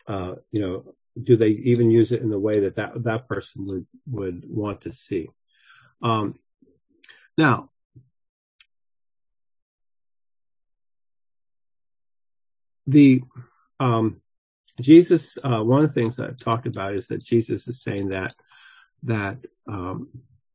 [0.06, 3.66] uh you know do they even use it in the way that that, that person
[3.66, 5.28] would would want to see?
[6.02, 6.38] Um
[7.38, 7.70] now
[12.86, 13.22] the
[13.78, 14.20] um
[14.80, 18.34] Jesus, uh, one of the things I've talked about is that Jesus is saying that,
[19.04, 20.08] that, um,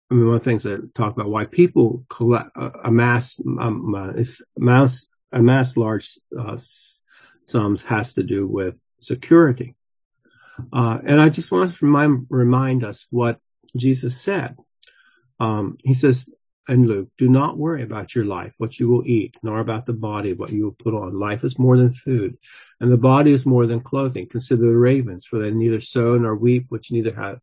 [0.09, 3.95] I mean, one of the things I talk about why people collect, uh, amass, um,
[3.95, 4.13] uh,
[4.57, 6.57] amass, amass large, uh,
[7.43, 9.75] sums has to do with security.
[10.71, 13.39] Uh, and I just want to remind, remind us what
[13.75, 14.55] Jesus said.
[15.39, 16.29] Um, he says,
[16.67, 19.93] and Luke, do not worry about your life, what you will eat, nor about the
[19.93, 21.19] body, what you will put on.
[21.19, 22.37] Life is more than food,
[22.79, 24.27] and the body is more than clothing.
[24.27, 27.39] Consider the ravens, for they neither sow nor reap, which neither have,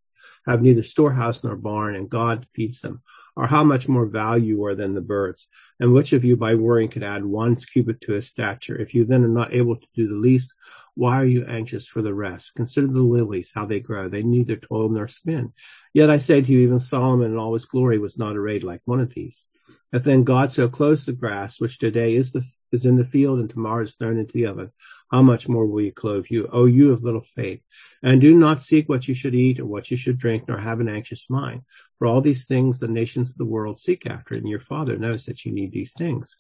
[0.46, 3.00] have neither storehouse nor barn, and God feeds them.
[3.36, 5.48] Or how much more value are than the birds?
[5.80, 8.76] And which of you by worrying could add one cubit to his stature?
[8.76, 10.52] If you then are not able to do the least,
[10.94, 12.54] why are you anxious for the rest?
[12.54, 14.08] Consider the lilies, how they grow.
[14.08, 15.52] They neither toil nor spin.
[15.94, 18.82] Yet I say to you, even Solomon in all his glory was not arrayed like
[18.84, 19.46] one of these.
[19.92, 23.38] If then God so clothes the grass, which today is the is in the field
[23.38, 24.72] and tomorrow is thrown into the oven,
[25.10, 27.60] how much more will he clothe you, O you of little faith?
[28.02, 30.80] And do not seek what you should eat or what you should drink, nor have
[30.80, 31.62] an anxious mind.
[31.98, 35.26] For all these things the nations of the world seek after, and your Father knows
[35.26, 36.36] that you need these things.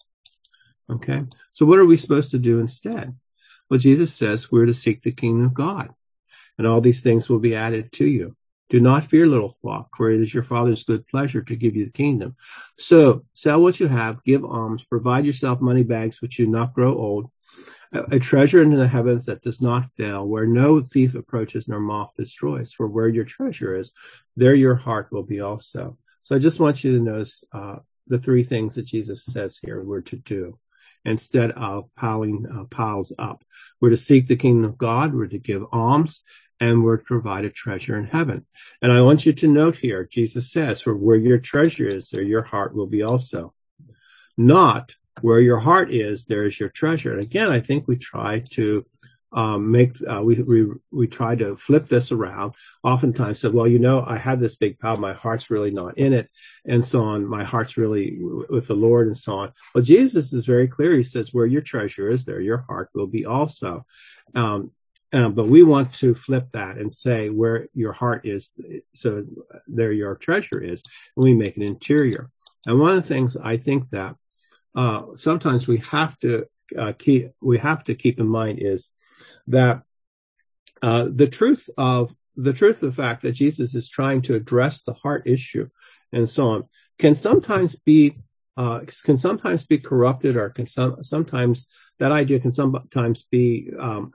[0.90, 3.14] Okay, so what are we supposed to do instead?
[3.70, 5.90] Well, Jesus says we're to seek the kingdom of God,
[6.58, 8.36] and all these things will be added to you.
[8.68, 11.84] Do not fear, little flock, for it is your Father's good pleasure to give you
[11.84, 12.36] the kingdom.
[12.78, 16.96] So sell what you have, give alms, provide yourself money bags which do not grow
[16.96, 17.30] old,
[17.92, 22.12] a treasure in the heavens that does not fail, where no thief approaches nor moth
[22.16, 22.72] destroys.
[22.72, 23.92] For where your treasure is,
[24.36, 25.98] there your heart will be also.
[26.22, 29.82] So I just want you to notice uh, the three things that Jesus says here
[29.82, 30.58] we're to do
[31.04, 33.44] instead of piling uh, piles up.
[33.80, 35.14] We're to seek the kingdom of God.
[35.14, 36.22] We're to give alms
[36.60, 38.46] and we're to provide a treasure in heaven.
[38.80, 42.22] And I want you to note here, Jesus says, for where your treasure is, there
[42.22, 43.52] your heart will be also.
[44.36, 47.12] Not where your heart is, there is your treasure.
[47.12, 48.86] And again, I think we try to
[49.32, 52.54] um, make uh, we we we try to flip this around.
[52.82, 55.00] Oftentimes, said, well, you know, I have this big problem.
[55.00, 56.28] My heart's really not in it,
[56.64, 57.26] and so on.
[57.26, 59.52] My heart's really with the Lord, and so on.
[59.74, 60.96] Well, Jesus is very clear.
[60.96, 63.86] He says, where your treasure is, there your heart will be also.
[64.34, 64.70] Um,
[65.14, 68.50] um, but we want to flip that and say where your heart is,
[68.94, 69.24] so
[69.66, 70.82] there your treasure is,
[71.16, 72.30] and we make it interior.
[72.66, 74.16] And one of the things I think that
[74.74, 76.46] uh, sometimes we have to
[76.78, 78.88] uh, keep we have to keep in mind is
[79.48, 79.82] that
[80.82, 84.82] uh, the truth of the truth of the fact that Jesus is trying to address
[84.82, 85.68] the heart issue
[86.12, 86.64] and so on
[86.98, 88.16] can sometimes be
[88.56, 91.66] uh, can sometimes be corrupted or can some, sometimes
[91.98, 94.12] that idea can sometimes be um,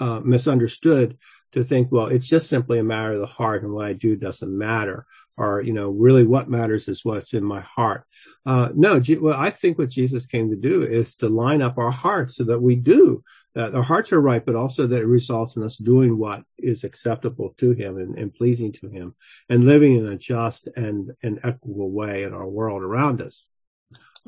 [0.00, 1.18] uh, misunderstood
[1.52, 4.16] to think, well, it's just simply a matter of the heart and what I do
[4.16, 5.06] doesn't matter.
[5.36, 8.04] Or, you know, really what matters is what's in my heart.
[8.44, 11.78] Uh, no, G- well, I think what Jesus came to do is to line up
[11.78, 13.22] our hearts so that we do,
[13.58, 16.84] that our hearts are right, but also that it results in us doing what is
[16.84, 19.16] acceptable to Him and, and pleasing to Him
[19.48, 23.48] and living in a just and, and equitable way in our world around us.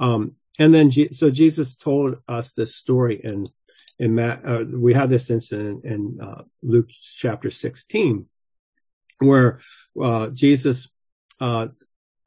[0.01, 3.47] Um, and then, G- so Jesus told us this story in
[4.01, 6.89] in Matt, uh, we have this incident in uh, Luke
[7.19, 8.27] chapter 16,
[9.19, 9.61] where
[10.03, 10.89] uh, Jesus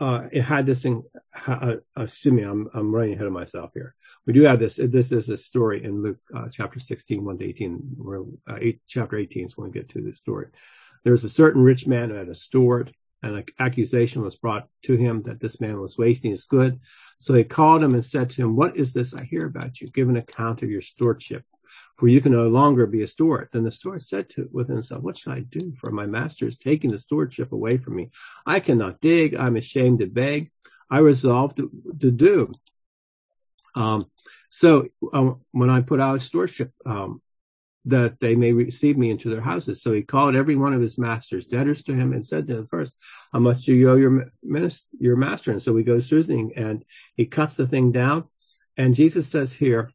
[0.04, 0.86] uh, uh, had this.
[0.86, 1.04] In,
[1.48, 3.96] uh, excuse me, I'm I'm running ahead of myself here.
[4.26, 4.76] We do have this.
[4.76, 6.20] This is a story in Luke
[6.52, 7.72] chapter 16, 1 to 18.
[7.98, 8.24] Where
[8.60, 10.48] eight, chapter 18 is when we get to this story.
[11.04, 14.96] There's a certain rich man who had a steward, and an accusation was brought to
[14.96, 16.80] him that this man was wasting his good.
[17.20, 19.90] So he called him and said to him, What is this I hear about you?
[19.90, 21.46] Give an account of your stewardship
[21.98, 23.50] for you can no longer be a steward.
[23.52, 25.74] Then the steward said to within himself, What should I do?
[25.80, 28.12] For my master is taking the stewardship away from me.
[28.46, 29.36] I cannot dig.
[29.36, 30.52] I'm ashamed to beg.
[30.90, 32.52] I resolved to, to do.
[33.76, 34.06] Um,
[34.50, 37.22] so um, when I put out a stewardship, um,
[37.86, 39.82] that they may receive me into their houses.
[39.82, 42.68] So he called every one of his masters debtors to him and said to him
[42.68, 42.94] first,
[43.34, 45.52] how much do you owe your, minister, your master?
[45.52, 46.86] And so he goes through the thing and
[47.18, 48.26] he cuts the thing down.
[48.78, 49.92] And Jesus says here,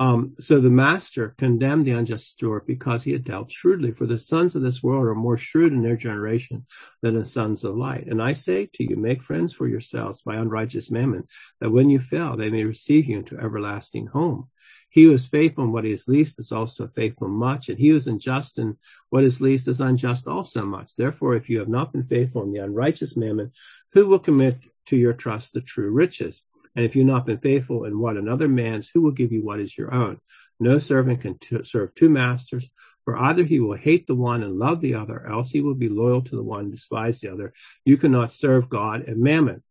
[0.00, 3.90] um, so the master condemned the unjust steward because he had dealt shrewdly.
[3.90, 6.66] For the sons of this world are more shrewd in their generation
[7.02, 8.06] than the sons of light.
[8.06, 11.26] And I say to you, make friends for yourselves by unrighteous mammon,
[11.60, 14.48] that when you fail, they may receive you into everlasting home.
[14.90, 17.96] He who is faithful in what is least is also faithful much, and he who
[17.96, 18.76] is unjust in
[19.10, 20.94] what is least is unjust also much.
[20.96, 23.52] Therefore, if you have not been faithful in the unrighteous mammon,
[23.92, 26.42] who will commit to your trust the true riches?
[26.78, 29.58] And if you've not been faithful in what another man's, who will give you what
[29.58, 30.20] is your own?
[30.60, 32.70] No servant can t- serve two masters,
[33.04, 35.88] for either he will hate the one and love the other, else he will be
[35.88, 37.52] loyal to the one and despise the other.
[37.84, 39.64] You cannot serve God and mammon.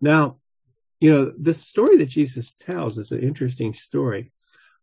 [0.00, 0.38] Now,
[1.00, 4.32] you know, the story that Jesus tells is an interesting story.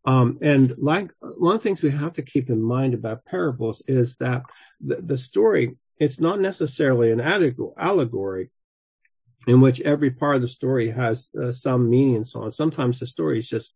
[0.05, 3.81] Um, and like one of the things we have to keep in mind about parables
[3.87, 4.43] is that
[4.81, 8.51] the, the story, it's not necessarily an allegory,
[9.47, 12.51] in which every part of the story has uh, some meaning and so on.
[12.51, 13.73] Sometimes the story is just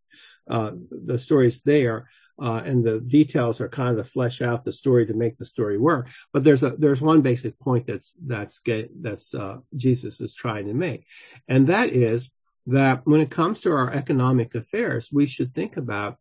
[0.49, 2.09] uh, the story is there,
[2.41, 5.45] uh, and the details are kind of to flesh out the story to make the
[5.45, 6.09] story work.
[6.33, 10.67] But there's a there's one basic point that's that's get, that's uh, Jesus is trying
[10.67, 11.05] to make,
[11.47, 12.29] and that is
[12.67, 16.17] that when it comes to our economic affairs, we should think about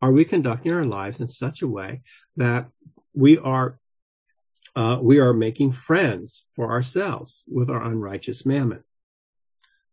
[0.00, 2.02] are we conducting our lives in such a way
[2.36, 2.68] that
[3.14, 3.78] we are
[4.76, 8.82] uh, we are making friends for ourselves with our unrighteous mammon.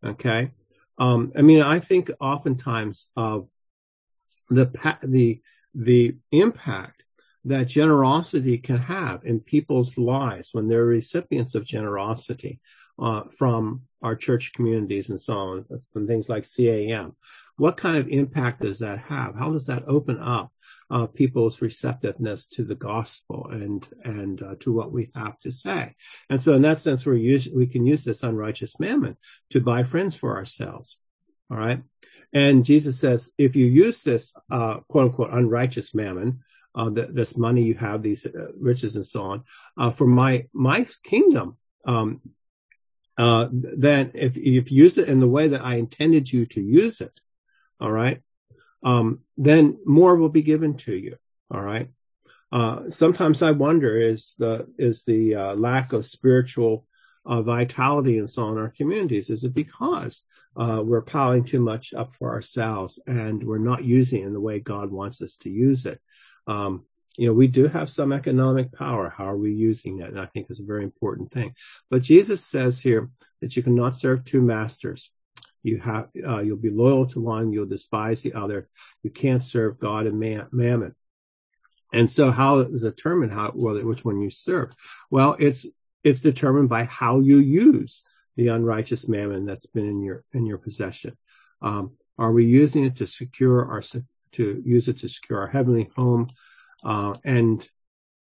[0.06, 0.52] Okay.
[0.98, 3.48] Um, I mean, I think oftentimes of
[4.50, 4.72] the,
[5.04, 5.42] the,
[5.74, 7.04] the impact
[7.46, 12.60] that generosity can have in people's lives when they're recipients of generosity
[13.00, 17.16] uh, from our church communities and so on, and things like CAM.
[17.58, 19.36] What kind of impact does that have?
[19.36, 20.52] How does that open up
[20.92, 25.96] uh, people's receptiveness to the gospel and and uh, to what we have to say.
[26.30, 29.18] And so, in that sense, we use we can use this unrighteous mammon
[29.52, 30.98] to buy friends for ourselves.
[31.50, 31.82] All right.
[32.34, 36.42] And Jesus says, if you use this uh, quote unquote unrighteous mammon,
[36.76, 39.44] uh, this money you have, these uh, riches and so on,
[39.78, 42.22] uh, for my my kingdom, um,
[43.18, 47.02] then if if you use it in the way that I intended you to use
[47.02, 47.14] it,
[47.80, 48.22] all right,
[48.84, 51.18] um, then more will be given to you.
[51.50, 51.90] All right.
[52.52, 56.86] Uh, sometimes I wonder is the is the uh, lack of spiritual
[57.26, 60.24] uh, vitality and so on in our communities is it because
[60.60, 64.40] uh, we're piling too much up for ourselves and we're not using it in the
[64.40, 66.02] way God wants us to use it.
[66.48, 66.84] Um,
[67.18, 69.14] you know, we do have some economic power.
[69.16, 70.10] How are we using it?
[70.10, 71.56] And I think it's a very important thing.
[71.90, 73.10] But Jesus says here
[73.42, 75.12] that you cannot serve two masters.
[75.64, 78.68] You have, uh, you'll be loyal to one, you'll despise the other.
[79.04, 80.20] You can't serve God and
[80.52, 80.96] mammon.
[81.94, 84.74] And so how is determined how, well, which one you serve?
[85.10, 85.66] Well, it's,
[86.04, 88.04] it's determined by how you use
[88.38, 91.18] the unrighteous mammon that's been in your, in your possession.
[91.62, 95.92] Um, are we using it to secure our, to use it to secure our heavenly
[95.96, 96.28] home?
[96.84, 97.68] Uh, and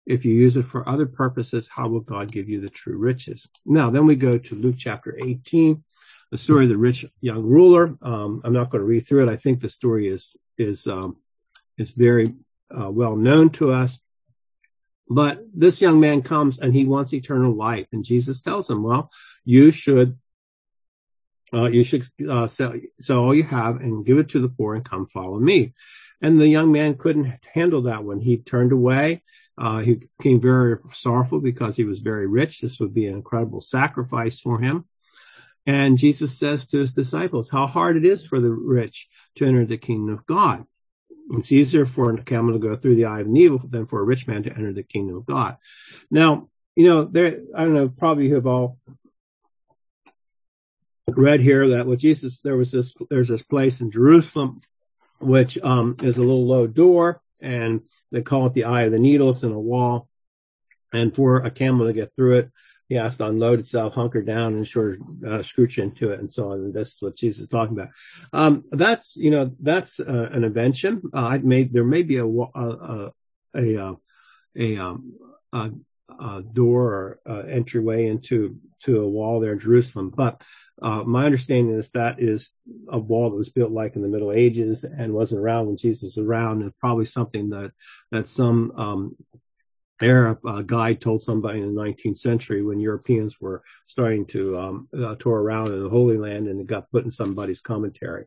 [0.06, 3.46] if you use it for other purposes, how will God give you the true riches?
[3.66, 5.84] Now, then we go to Luke chapter 18,
[6.30, 7.96] the story of the rich young ruler.
[8.02, 9.32] Um, I'm not going to read through it.
[9.32, 11.16] I think the story is, is, um,
[11.76, 12.34] is very
[12.70, 13.98] uh, well known to us.
[15.08, 17.86] But this young man comes and he wants eternal life.
[17.92, 19.10] And Jesus tells him, well,
[19.44, 20.18] you should,
[21.52, 24.74] uh, you should, uh, sell, sell all you have and give it to the poor
[24.74, 25.72] and come follow me.
[26.20, 28.20] And the young man couldn't handle that one.
[28.20, 29.22] He turned away.
[29.56, 32.60] Uh, he became very sorrowful because he was very rich.
[32.60, 34.84] This would be an incredible sacrifice for him.
[35.68, 39.66] And Jesus says to his disciples how hard it is for the rich to enter
[39.66, 40.64] the kingdom of God.
[41.32, 44.00] It's easier for a camel to go through the eye of the needle than for
[44.00, 45.58] a rich man to enter the kingdom of God.
[46.10, 48.78] Now, you know, there, I don't know, probably you have all
[51.06, 54.62] read here that with Jesus, there was this, there's this place in Jerusalem,
[55.20, 58.98] which, um, is a little low door and they call it the eye of the
[58.98, 59.28] needle.
[59.30, 60.08] It's in a wall.
[60.94, 62.52] And for a camel to get through it,
[62.88, 66.32] he has to unload itself, hunker down, and sort of uh, scooch into it, and
[66.32, 66.58] so on.
[66.60, 67.90] And this is what Jesus is talking about.
[68.32, 71.02] Um, that's you know that's uh, an invention.
[71.14, 73.10] Uh, I made there may be a a a,
[73.54, 73.96] a,
[74.56, 75.12] a, um,
[75.52, 75.70] a,
[76.18, 80.42] a door or entryway into to a wall there in Jerusalem, but
[80.80, 82.54] uh, my understanding is that is
[82.88, 86.16] a wall that was built like in the Middle Ages and wasn't around when Jesus
[86.16, 87.72] was around, and probably something that
[88.12, 89.16] that some um,
[90.00, 94.88] Arab uh, guide told somebody in the 19th century when Europeans were starting to um,
[94.96, 98.26] uh, tour around in the Holy Land and it got put in somebody's commentary.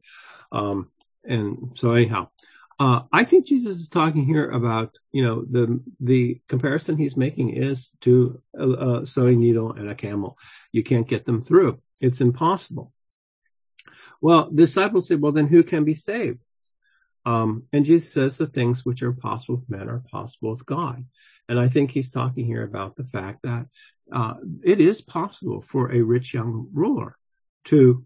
[0.52, 0.90] Um,
[1.24, 2.30] and so anyhow,
[2.80, 7.52] uh, I think Jesus is talking here about, you know, the the comparison he's making
[7.56, 10.38] is to a, a sewing needle and a camel.
[10.72, 11.80] You can't get them through.
[12.02, 12.92] It's impossible.
[14.20, 16.40] Well, disciples said, well, then who can be saved?
[17.26, 21.06] Um, and Jesus says the things which are possible with men are possible with God.
[21.48, 23.68] And I think he's talking here about the fact that
[24.12, 27.16] uh, it is possible for a rich young ruler
[27.66, 28.06] to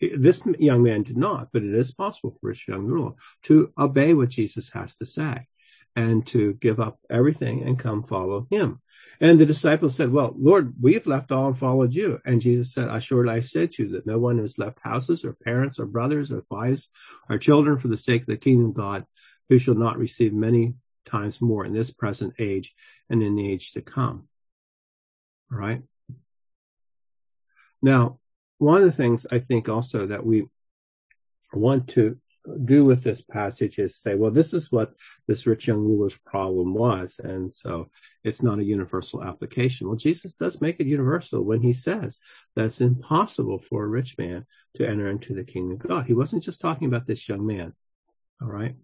[0.00, 3.12] this young man did not, but it is possible for a rich young ruler
[3.44, 5.46] to obey what Jesus has to say
[5.96, 8.80] and to give up everything and come follow him.
[9.18, 12.20] And the disciples said, well, Lord, we've left all and followed you.
[12.26, 15.32] And Jesus said, assuredly I said to you that no one has left houses or
[15.32, 16.90] parents or brothers or wives
[17.30, 19.06] or children for the sake of the kingdom of God
[19.48, 20.74] who shall not receive many
[21.06, 22.74] times more in this present age
[23.08, 24.28] and in the age to come.
[25.50, 25.82] All right.
[27.80, 28.18] Now,
[28.58, 30.46] one of the things I think also that we
[31.52, 32.18] want to
[32.64, 34.94] do with this passage is say, well, this is what
[35.26, 37.20] this rich young ruler's problem was.
[37.22, 37.90] And so
[38.24, 39.88] it's not a universal application.
[39.88, 42.18] Well, Jesus does make it universal when he says
[42.54, 46.06] that it's impossible for a rich man to enter into the kingdom of God.
[46.06, 47.72] He wasn't just talking about this young man.
[48.40, 48.76] All right.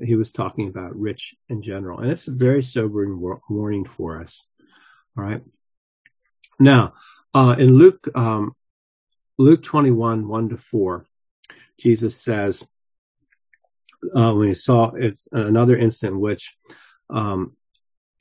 [0.00, 2.00] He was talking about rich in general.
[2.00, 4.46] And it's a very sobering warning for us.
[5.16, 5.42] All right.
[6.58, 6.94] Now,
[7.32, 8.54] uh, in Luke, um,
[9.38, 11.06] Luke 21, 1 to 4,
[11.78, 12.66] Jesus says,
[14.14, 16.56] uh, when he saw it's another instant in which
[17.10, 17.56] um,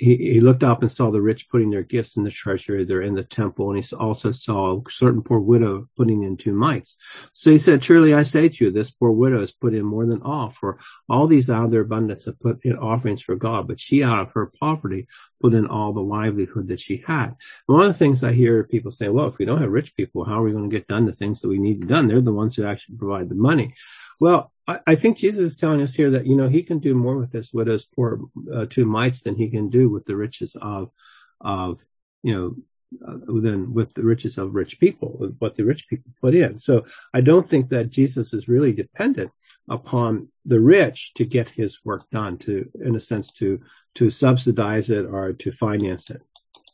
[0.04, 3.02] he, he, looked up and saw the rich putting their gifts in the treasury there
[3.02, 6.98] in the temple, and he also saw a certain poor widow putting in two mites.
[7.32, 10.06] So he said, Truly I say to you, this poor widow has put in more
[10.06, 10.80] than all, for
[11.10, 14.20] all these out of their abundance have put in offerings for God, but she out
[14.20, 15.08] of her poverty
[15.42, 17.36] put in all the livelihood that she had.
[17.66, 20.24] One of the things I hear people say, well, if we don't have rich people,
[20.24, 22.08] how are we going to get done the things that we need done?
[22.08, 23.74] They're the ones who actually provide the money.
[24.20, 26.94] Well, I, I think Jesus is telling us here that, you know, he can do
[26.96, 28.22] more with this widow's poor
[28.54, 30.92] uh, two mites than he can do with the riches of,
[31.42, 31.84] of,
[32.22, 32.56] you know,
[33.08, 36.60] uh, than with the riches of rich people, what the rich people put in.
[36.60, 39.32] So I don't think that Jesus is really dependent
[39.70, 43.60] upon the rich to get his work done, to, in a sense, to,
[43.96, 46.22] to subsidize it or to finance it.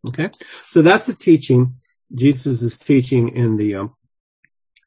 [0.08, 0.30] Okay.
[0.68, 1.76] So that's the teaching
[2.14, 3.96] Jesus is teaching in the, um,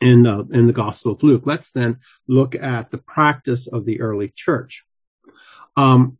[0.03, 1.43] in, in the Gospel of Luke.
[1.47, 4.85] Let's then look at the practice of the early church.
[5.77, 6.19] Um,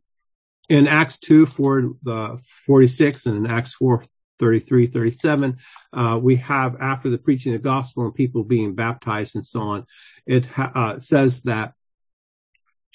[0.69, 4.03] in Acts 2, 4, uh, 46 and in Acts 4,
[4.39, 5.57] 33, 37,
[5.91, 9.61] uh, we have after the preaching of the gospel and people being baptized and so
[9.61, 9.85] on,
[10.25, 11.73] it ha- uh, says that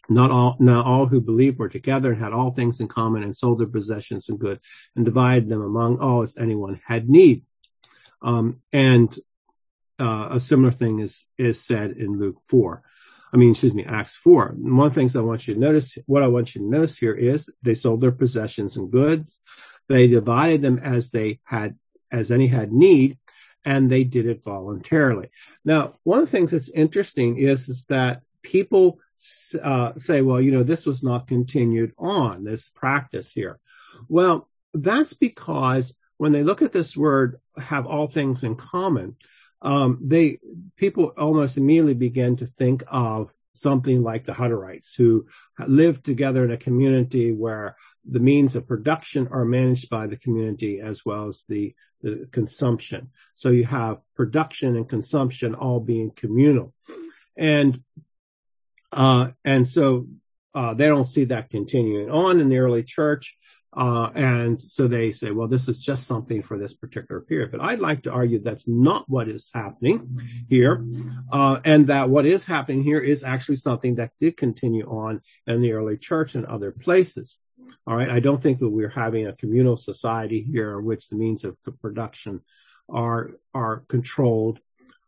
[0.09, 3.37] not all, not all who believed were together and had all things in common and
[3.37, 4.59] sold their possessions and good
[4.97, 7.45] and divided them among all as anyone had need.
[8.23, 9.17] Um, and
[9.99, 12.83] uh, a similar thing is is said in Luke four.
[13.33, 14.49] I mean, excuse me, Acts 4.
[14.49, 16.67] And one of the things I want you to notice, what I want you to
[16.67, 19.39] notice here is they sold their possessions and goods.
[19.89, 21.77] They divided them as they had,
[22.11, 23.19] as any had need,
[23.65, 25.29] and they did it voluntarily.
[25.65, 28.99] Now, one of the things that's interesting is, is that people
[29.63, 33.59] uh, say, well, you know, this was not continued on, this practice here.
[34.09, 39.17] Well, that's because when they look at this word, have all things in common,
[39.63, 40.39] um, they
[40.77, 45.27] people almost immediately begin to think of something like the Hutterites who
[45.67, 47.77] live together in a community where
[48.09, 53.11] the means of production are managed by the community as well as the, the consumption.
[53.35, 56.73] So you have production and consumption all being communal.
[57.37, 57.83] And,
[58.93, 60.07] uh, and so,
[60.55, 63.37] uh, they don't see that continuing on in the early church.
[63.77, 67.53] Uh, and so they say, well, this is just something for this particular period.
[67.53, 70.85] But I'd like to argue that's not what is happening here,
[71.31, 75.61] uh, and that what is happening here is actually something that did continue on in
[75.61, 77.39] the early church and other places.
[77.87, 78.11] All right.
[78.11, 81.57] I don't think that we're having a communal society here in which the means of
[81.83, 82.41] production
[82.89, 84.61] are, are controlled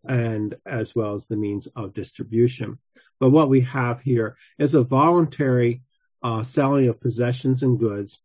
[0.07, 2.79] and as well as the means of distribution.
[3.19, 5.83] But what we have here is a voluntary
[6.23, 8.19] uh, selling of possessions and goods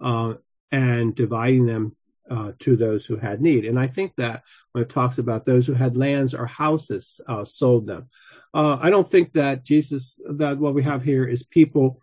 [0.00, 0.34] uh,
[0.70, 1.96] and dividing them
[2.30, 3.64] uh, to those who had need.
[3.64, 7.44] And I think that when it talks about those who had lands or houses, uh,
[7.44, 8.08] sold them.
[8.52, 12.02] Uh, I don't think that Jesus, that what we have here is people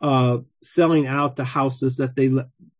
[0.00, 2.30] uh, selling out the houses that they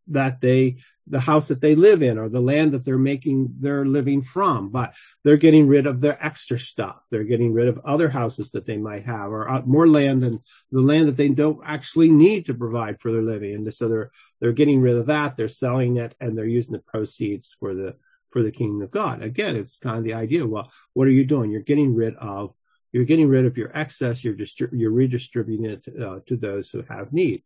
[0.09, 0.77] that they
[1.09, 4.71] the house that they live in or the land that they're making their living from,
[4.71, 6.97] but they're getting rid of their extra stuff.
[7.11, 10.41] They're getting rid of other houses that they might have or uh, more land than
[10.73, 13.55] the land that they don't actually need to provide for their living.
[13.55, 15.37] And so they're, they're getting rid of that.
[15.37, 17.95] They're selling it and they're using the proceeds for the,
[18.31, 19.23] for the kingdom of God.
[19.23, 20.45] Again, it's kind of the idea.
[20.45, 21.53] Well, what are you doing?
[21.53, 22.53] You're getting rid of,
[22.91, 24.25] you're getting rid of your excess.
[24.25, 27.45] You're distri- you're redistributing it uh, to those who have need.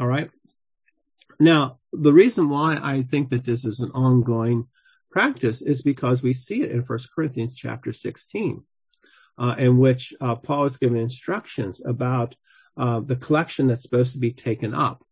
[0.00, 0.30] All right.
[1.40, 4.66] Now, the reason why I think that this is an ongoing
[5.10, 8.62] practice is because we see it in 1 Corinthians chapter 16,
[9.38, 12.34] uh, in which uh, Paul is giving instructions about
[12.76, 15.04] uh, the collection that's supposed to be taken up.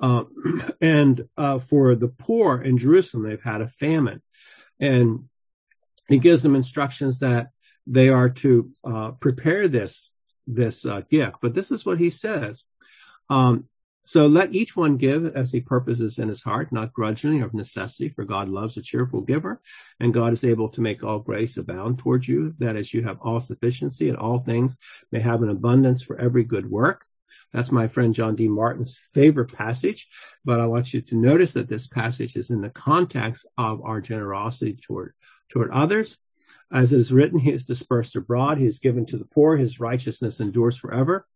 [0.00, 0.24] Uh,
[0.80, 4.22] and uh, for the poor in Jerusalem, they've had a famine.
[4.78, 5.28] And
[6.08, 7.50] he gives them instructions that
[7.86, 10.10] they are to uh, prepare this
[10.48, 11.38] this gift.
[11.42, 12.64] But this is what he says.
[13.28, 13.64] Um,
[14.06, 17.54] so let each one give as he purposes in his heart, not grudgingly or of
[17.54, 19.60] necessity, for God loves a cheerful giver,
[19.98, 23.18] and God is able to make all grace abound towards you, that as you have
[23.20, 24.78] all sufficiency in all things
[25.10, 27.04] may have an abundance for every good work.
[27.52, 28.46] That's my friend John D.
[28.46, 30.06] Martin's favorite passage,
[30.44, 34.00] but I want you to notice that this passage is in the context of our
[34.00, 35.14] generosity toward,
[35.48, 36.16] toward others.
[36.72, 39.78] As it is written, he is dispersed abroad, he is given to the poor, his
[39.78, 41.26] righteousness endures forever.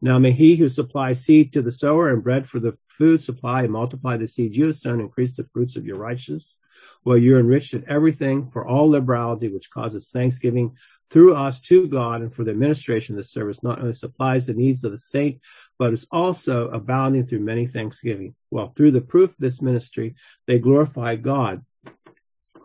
[0.00, 3.62] Now may he who supplies seed to the sower and bread for the food supply
[3.62, 6.60] and multiply the seed you have sown, increase the fruits of your righteousness,
[7.02, 10.74] while you're enriched in everything for all liberality, which causes thanksgiving
[11.10, 14.54] through us to God and for the administration of the service not only supplies the
[14.54, 15.40] needs of the saint,
[15.78, 18.34] but is also abounding through many thanksgiving.
[18.50, 20.16] Well, through the proof of this ministry,
[20.46, 21.64] they glorify God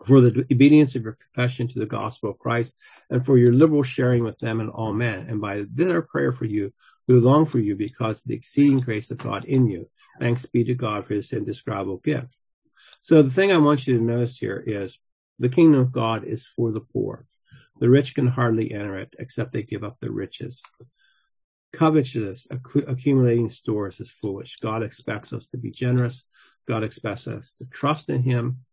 [0.04, 2.76] for the obedience of your confession to the gospel of Christ
[3.10, 5.26] and for your liberal sharing with them and all men.
[5.28, 6.72] And by their prayer for you,
[7.06, 9.88] we long for you because of the exceeding grace of God in you.
[10.20, 12.34] Thanks be to God for this indescribable gift.
[13.00, 14.98] So the thing I want you to notice here is
[15.38, 17.26] the kingdom of God is for the poor.
[17.80, 20.62] The rich can hardly enter it except they give up their riches.
[21.72, 24.58] Covetousness, accumulating stores is foolish.
[24.60, 26.24] God expects us to be generous.
[26.66, 28.64] God expects us to trust in him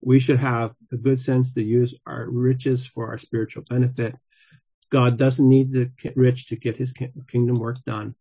[0.00, 4.14] we should have the good sense to use our riches for our spiritual benefit.
[4.90, 6.94] God doesn't need the rich to get his
[7.28, 8.14] kingdom work done.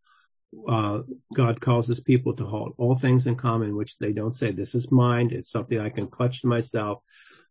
[0.68, 1.02] Uh,
[1.34, 4.76] God calls his people to hold all things in common, which they don't say, this
[4.76, 5.30] is mine.
[5.32, 7.04] It's something I can clutch to myself,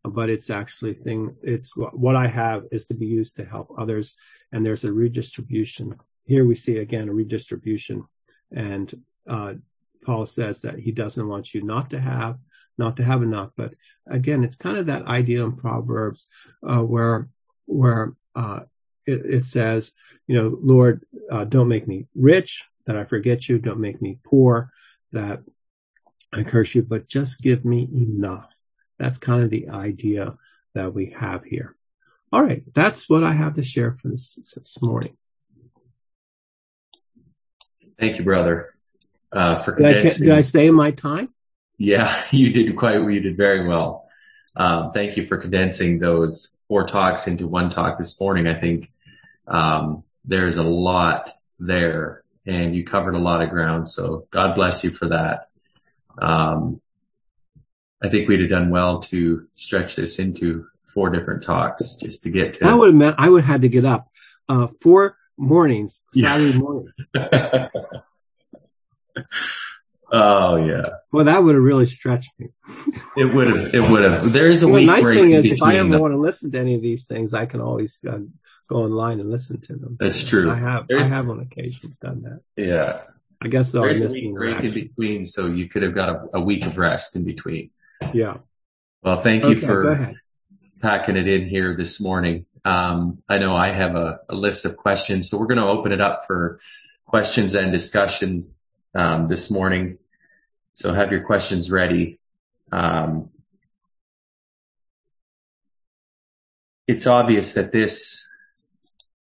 [0.04, 4.14] but it's actually thing, it's what I have is to be used to help others.
[4.52, 5.94] And there's a redistribution.
[6.24, 8.04] Here we see again a redistribution
[8.52, 8.92] and,
[9.28, 9.54] uh,
[10.04, 12.38] Paul says that he doesn't want you not to have,
[12.78, 13.50] not to have enough.
[13.56, 13.74] But
[14.06, 16.26] again, it's kind of that idea in Proverbs
[16.66, 17.28] uh, where
[17.66, 18.60] where uh,
[19.06, 19.92] it, it, says,
[20.26, 23.58] you know, Lord, uh, don't make me rich that I forget you.
[23.58, 24.70] Don't make me poor
[25.12, 25.40] that
[26.32, 28.48] I curse you, but just give me enough.
[28.98, 30.36] That's kind of the idea
[30.74, 31.74] that we have here.
[32.32, 35.16] All right, that's what I have to share for this, this morning.
[37.98, 38.74] Thank you, brother,
[39.32, 41.30] uh, for did I, did I stay in my time?
[41.78, 44.08] Yeah, you did quite, you did very well.
[44.56, 48.46] Um, thank you for condensing those four talks into one talk this morning.
[48.46, 48.90] I think,
[49.46, 53.88] um, there's a lot there and you covered a lot of ground.
[53.88, 55.48] So God bless you for that.
[56.20, 56.80] Um,
[58.02, 62.30] I think we'd have done well to stretch this into four different talks just to
[62.30, 62.64] get to.
[62.64, 64.08] That would have meant I would have had to get up,
[64.48, 66.58] uh, four mornings, Saturday yeah.
[66.58, 66.92] mornings.
[70.16, 70.86] Oh yeah.
[71.12, 72.48] Well, that would have really stretched me.
[73.16, 73.74] it would have.
[73.74, 74.32] It would have.
[74.32, 74.86] There is a week.
[74.86, 77.34] The nice thing is, if I ever want to listen to any of these things,
[77.34, 78.18] I can always uh,
[78.68, 79.96] go online and listen to them.
[80.00, 80.50] That's true.
[80.50, 80.86] I have.
[80.88, 82.40] There's, I have on occasion done that.
[82.62, 83.02] Yeah.
[83.42, 83.82] I guess so.
[83.82, 86.78] There's a week break in between, so you could have got a, a, week of
[86.78, 87.70] rest in between.
[88.14, 88.38] Yeah.
[89.02, 90.14] Well, thank you okay, for
[90.80, 92.46] packing it in here this morning.
[92.64, 95.92] Um, I know I have a, a list of questions, so we're going to open
[95.92, 96.60] it up for
[97.04, 98.48] questions and discussions
[98.94, 99.98] um, this morning.
[100.76, 102.18] So have your questions ready.
[102.70, 103.30] Um,
[106.86, 108.28] it's obvious that this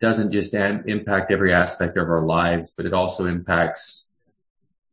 [0.01, 4.15] doesn't just am- impact every aspect of our lives, but it also impacts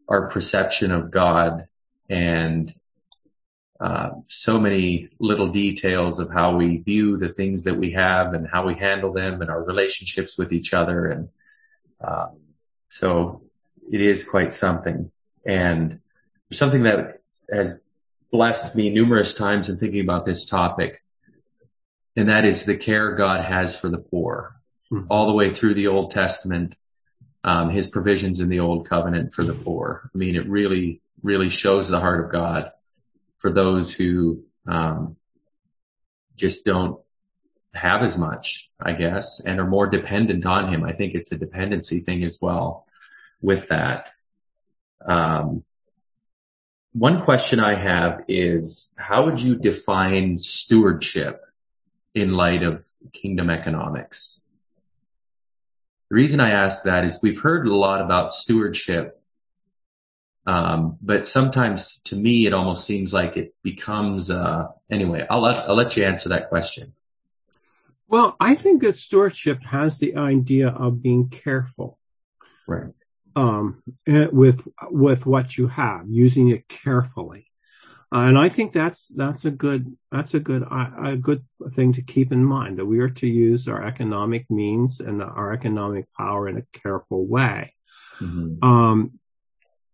[0.07, 1.67] our perception of God
[2.09, 2.73] and
[3.79, 8.47] uh, so many little details of how we view the things that we have and
[8.47, 11.05] how we handle them and our relationships with each other.
[11.05, 11.29] And
[12.03, 12.29] uh,
[12.87, 13.43] so
[13.91, 15.11] it is quite something.
[15.45, 15.99] And
[16.51, 17.21] something that
[17.51, 17.81] has
[18.31, 21.03] blessed me numerous times in thinking about this topic,
[22.15, 24.55] and that is the care God has for the poor,
[24.91, 25.07] mm-hmm.
[25.09, 26.75] all the way through the Old Testament,
[27.43, 30.09] um, His provisions in the Old Covenant for the poor.
[30.13, 32.71] I mean, it really, really shows the heart of God
[33.39, 35.15] for those who um,
[36.35, 36.99] just don't
[37.73, 40.83] have as much, I guess, and are more dependent on Him.
[40.83, 42.87] I think it's a dependency thing as well
[43.41, 44.11] with that.
[45.05, 45.63] Um,
[46.97, 51.41] one question I have is how would you define stewardship
[52.15, 54.41] in light of kingdom economics?
[56.09, 59.21] The reason I ask that is we've heard a lot about stewardship,
[60.47, 64.31] um, but sometimes to me it almost seems like it becomes.
[64.31, 66.93] Uh, anyway, I'll let I'll let you answer that question.
[68.07, 71.99] Well, I think that stewardship has the idea of being careful.
[72.65, 72.93] Right
[73.37, 77.45] um, eh, with with what you have, using it carefully.
[78.11, 82.01] Uh, and I think that's that's a good that's a good a good thing to
[82.01, 86.49] keep in mind that we are to use our economic means and our economic power
[86.49, 87.73] in a careful way.
[88.19, 88.67] Mm-hmm.
[88.67, 89.19] Um,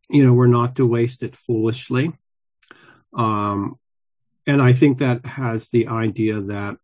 [0.09, 2.13] you know, we're not to waste it foolishly.
[3.17, 3.77] Um,
[4.47, 6.77] and I think that has the idea that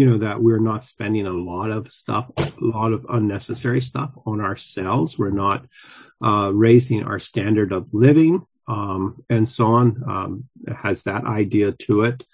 [0.00, 4.10] you know, that we're not spending a lot of stuff, a lot of unnecessary stuff
[4.24, 5.18] on ourselves.
[5.18, 5.66] We're not
[6.24, 10.02] uh, raising our standard of living, um, and so on.
[10.08, 10.44] Um,
[10.74, 12.24] has that idea to it.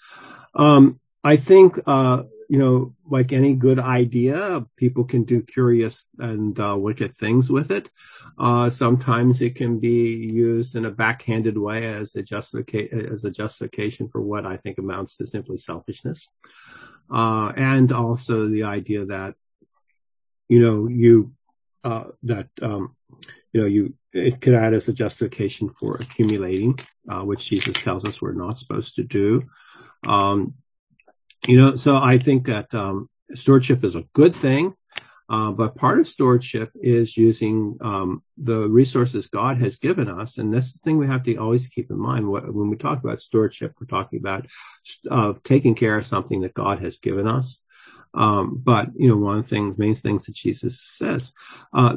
[0.55, 6.57] Um, I think, uh, you know, like any good idea, people can do curious and
[6.61, 7.91] uh, wicked things with it.
[8.39, 14.09] Uh, sometimes it can be used in a backhanded way as a, as a justification
[14.09, 16.29] for what I think amounts to simply selfishness
[17.11, 19.35] uh, and also the idea that
[20.49, 21.33] you know you
[21.85, 22.97] uh, that um,
[23.53, 26.79] you know you it could add as a justification for accumulating,
[27.09, 29.43] uh, which Jesus tells us we're not supposed to do.
[30.07, 30.55] Um,
[31.47, 34.75] you know, so I think that um, stewardship is a good thing.
[35.29, 40.55] Uh, but part of stewardship is using um, the resources God has given us, and
[40.55, 42.29] this is the thing we have to always keep in mind.
[42.29, 44.47] When we talk about stewardship, we're talking about
[45.11, 47.61] uh, taking care of something that God has given us.
[48.15, 51.33] Um, but you know, one of the things, main things that Jesus says,
[51.73, 51.97] uh,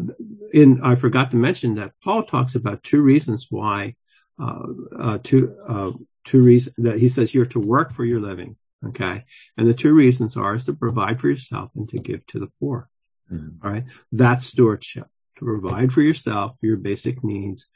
[0.52, 3.96] in I forgot to mention that Paul talks about two reasons why,
[4.42, 4.64] uh,
[5.00, 5.92] uh, two uh,
[6.26, 8.58] two reasons that he says you're to work for your living.
[8.88, 9.24] Okay,
[9.58, 12.52] and the two reasons are is to provide for yourself and to give to the
[12.60, 12.90] poor.
[13.32, 13.66] Mm-hmm.
[13.66, 13.86] All right.
[14.12, 15.08] That's stewardship
[15.38, 17.68] to provide for yourself your basic needs,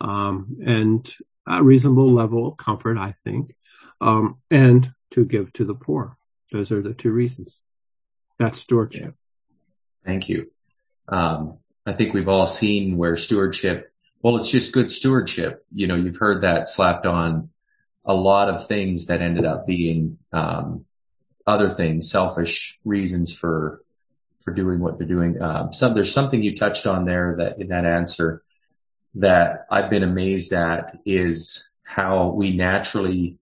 [0.00, 1.12] um, and
[1.46, 3.54] a reasonable level of comfort, I think,
[4.00, 6.16] um, and to give to the poor.
[6.52, 7.60] Those are the two reasons.
[8.38, 9.14] That's stewardship.
[10.04, 10.50] Thank you.
[11.08, 13.92] Um, I think we've all seen where stewardship,
[14.22, 15.64] well, it's just good stewardship.
[15.74, 17.50] You know, you've heard that slapped on
[18.04, 20.84] a lot of things that ended up being, um,
[21.46, 23.82] other things, selfish reasons for
[24.40, 25.40] for doing what they're doing.
[25.40, 28.42] Um, there's something you touched on there that in that answer
[29.14, 33.38] that I've been amazed at is how we naturally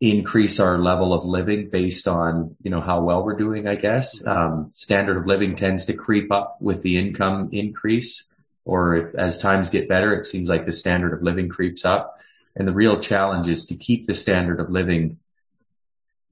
[0.00, 4.26] increase our level of living based on, you know, how well we're doing, I guess.
[4.26, 9.38] Um, standard of living tends to creep up with the income increase or if as
[9.38, 12.20] times get better, it seems like the standard of living creeps up.
[12.56, 15.18] And the real challenge is to keep the standard of living,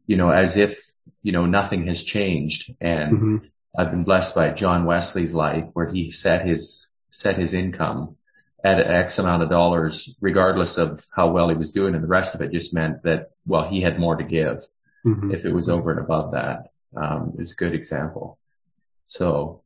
[0.06, 0.87] you know, as if
[1.22, 2.74] you know, nothing has changed.
[2.80, 3.36] And mm-hmm.
[3.76, 8.16] I've been blessed by John Wesley's life where he set his, set his income
[8.64, 11.94] at X amount of dollars, regardless of how well he was doing.
[11.94, 14.64] And the rest of it just meant that, well, he had more to give
[15.04, 15.32] mm-hmm.
[15.32, 16.70] if it was over and above that.
[16.96, 18.38] Um, is a good example.
[19.04, 19.62] So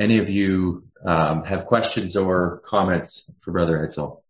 [0.00, 4.22] any of you, um, have questions or comments for Brother Edsel?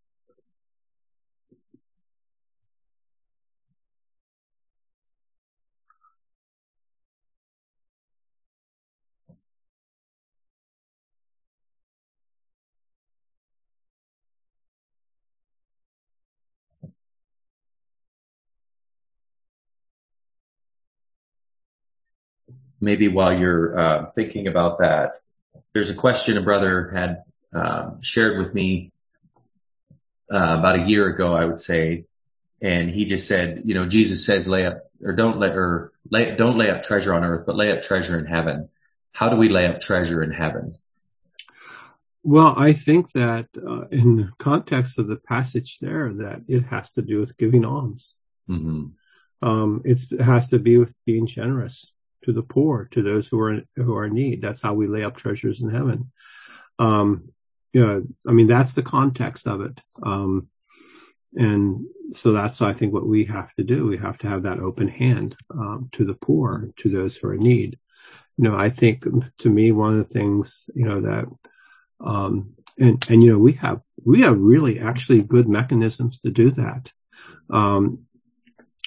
[22.81, 25.19] Maybe while you're uh, thinking about that,
[25.73, 27.23] there's a question a brother had
[27.53, 28.93] um, shared with me
[30.33, 32.05] uh, about a year ago, I would say,
[32.61, 36.35] and he just said, you know, Jesus says, lay up or don't let or lay,
[36.35, 38.69] don't lay up treasure on earth, but lay up treasure in heaven.
[39.13, 40.77] How do we lay up treasure in heaven?
[42.25, 46.93] Well, I think that uh, in the context of the passage there, that it has
[46.93, 48.15] to do with giving alms.
[48.49, 48.87] Mm-hmm.
[49.41, 51.93] Um, it has to be with being generous
[52.25, 54.43] to the poor, to those who are who are in need.
[54.43, 56.11] That's how we lay up treasures in heaven.
[56.79, 57.33] Um,
[57.73, 59.81] you know, I mean, that's the context of it.
[60.03, 60.49] Um,
[61.35, 63.87] and so that's, I think, what we have to do.
[63.87, 67.35] We have to have that open hand um, to the poor, to those who are
[67.35, 67.79] in need.
[68.39, 69.05] You know, I think
[69.39, 71.27] to me, one of the things, you know, that,
[72.01, 76.51] um, and, and, you know, we have, we have really actually good mechanisms to do
[76.53, 76.91] that.
[77.51, 78.07] Um,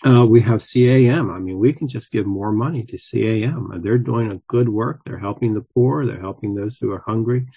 [0.05, 1.29] uh, we have CAM.
[1.29, 3.81] I mean, we can just give more money to CAM.
[3.81, 5.01] They're doing a good work.
[5.05, 6.05] They're helping the poor.
[6.05, 7.47] They're helping those who are hungry.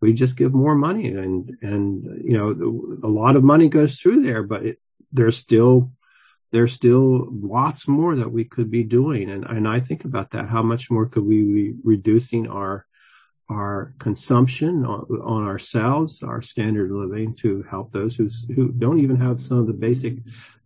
[0.00, 4.22] We just give more money and, and, you know, a lot of money goes through
[4.22, 4.78] there, but it,
[5.12, 5.92] there's still,
[6.50, 9.30] there's still lots more that we could be doing.
[9.30, 10.48] And, and I think about that.
[10.48, 12.86] How much more could we be reducing our,
[13.52, 19.00] our consumption on, on, ourselves, our standard of living to help those who, who don't
[19.00, 20.14] even have some of the basic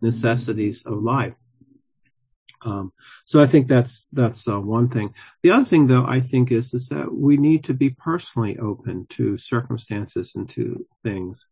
[0.01, 1.35] necessities of life.
[2.63, 2.91] Um,
[3.25, 5.13] so I think that's that's uh, one thing.
[5.43, 9.05] The other thing, though, I think is is that we need to be personally open
[9.11, 11.47] to circumstances and to things.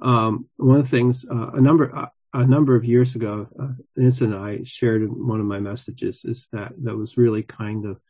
[0.00, 3.72] Um, one of the things, uh, a number uh, a number of years ago, uh,
[3.96, 8.00] and I shared in one of my messages is that that was really kind of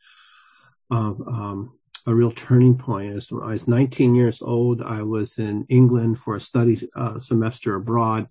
[0.89, 1.73] of um,
[2.05, 3.15] a real turning point.
[3.15, 7.75] As I was 19 years old, I was in England for a study uh, semester
[7.75, 8.27] abroad.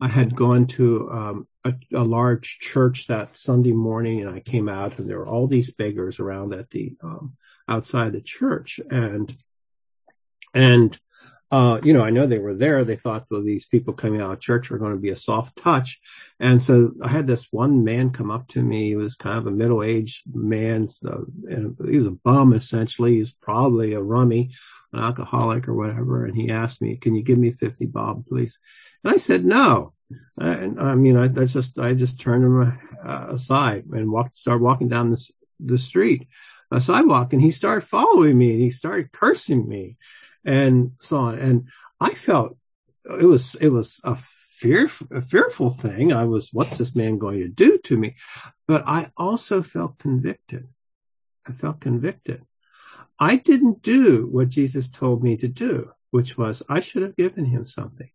[0.00, 4.68] I had gone to um, a, a, large church that Sunday morning, and I came
[4.68, 7.36] out, and there were all these beggars around at the um,
[7.66, 9.34] outside the church, and
[10.52, 10.98] and
[11.50, 12.84] uh, you know, I know they were there.
[12.84, 15.56] They thought, well, these people coming out of church were going to be a soft
[15.56, 16.00] touch.
[16.40, 18.88] And so I had this one man come up to me.
[18.88, 20.88] He was kind of a middle-aged man.
[20.88, 23.18] So, he was a bum, essentially.
[23.18, 24.50] He's probably a rummy,
[24.92, 26.26] an alcoholic or whatever.
[26.26, 28.58] And he asked me, can you give me 50 bob, please?
[29.04, 29.92] And I said, no.
[30.36, 34.62] And I mean, I, I just, I just turned him uh, aside and walked, started
[34.62, 35.30] walking down the,
[35.60, 36.26] the street,
[36.72, 39.96] a sidewalk and he started following me and he started cursing me
[40.46, 41.38] and so on.
[41.38, 41.68] And
[42.00, 42.56] I felt
[43.04, 46.12] it was, it was a fear, a fearful thing.
[46.12, 48.14] I was, what's this man going to do to me?
[48.66, 50.68] But I also felt convicted.
[51.46, 52.42] I felt convicted.
[53.18, 57.44] I didn't do what Jesus told me to do, which was I should have given
[57.44, 58.10] him something.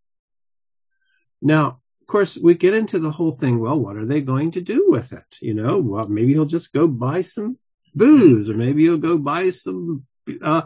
[1.41, 3.59] Now, of course, we get into the whole thing.
[3.59, 5.37] Well, what are they going to do with it?
[5.41, 7.57] You know, well, maybe he'll just go buy some
[7.95, 10.05] booze or maybe he'll go buy some
[10.41, 10.61] uh,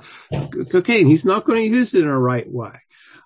[0.71, 1.07] cocaine.
[1.07, 2.73] He's not going to use it in a right way.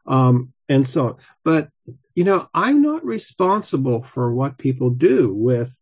[0.06, 1.70] Um, and so, but
[2.16, 5.76] you know, I'm not responsible for what people do with,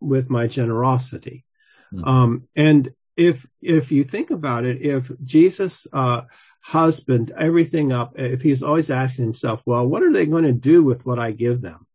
[0.00, 1.44] with my generosity.
[1.92, 2.08] Mm-hmm.
[2.08, 6.22] Um, and if, if you think about it, if Jesus, uh,
[6.62, 10.82] husband everything up, if he's always asking himself, well, what are they going to do
[10.82, 11.86] with what I give them?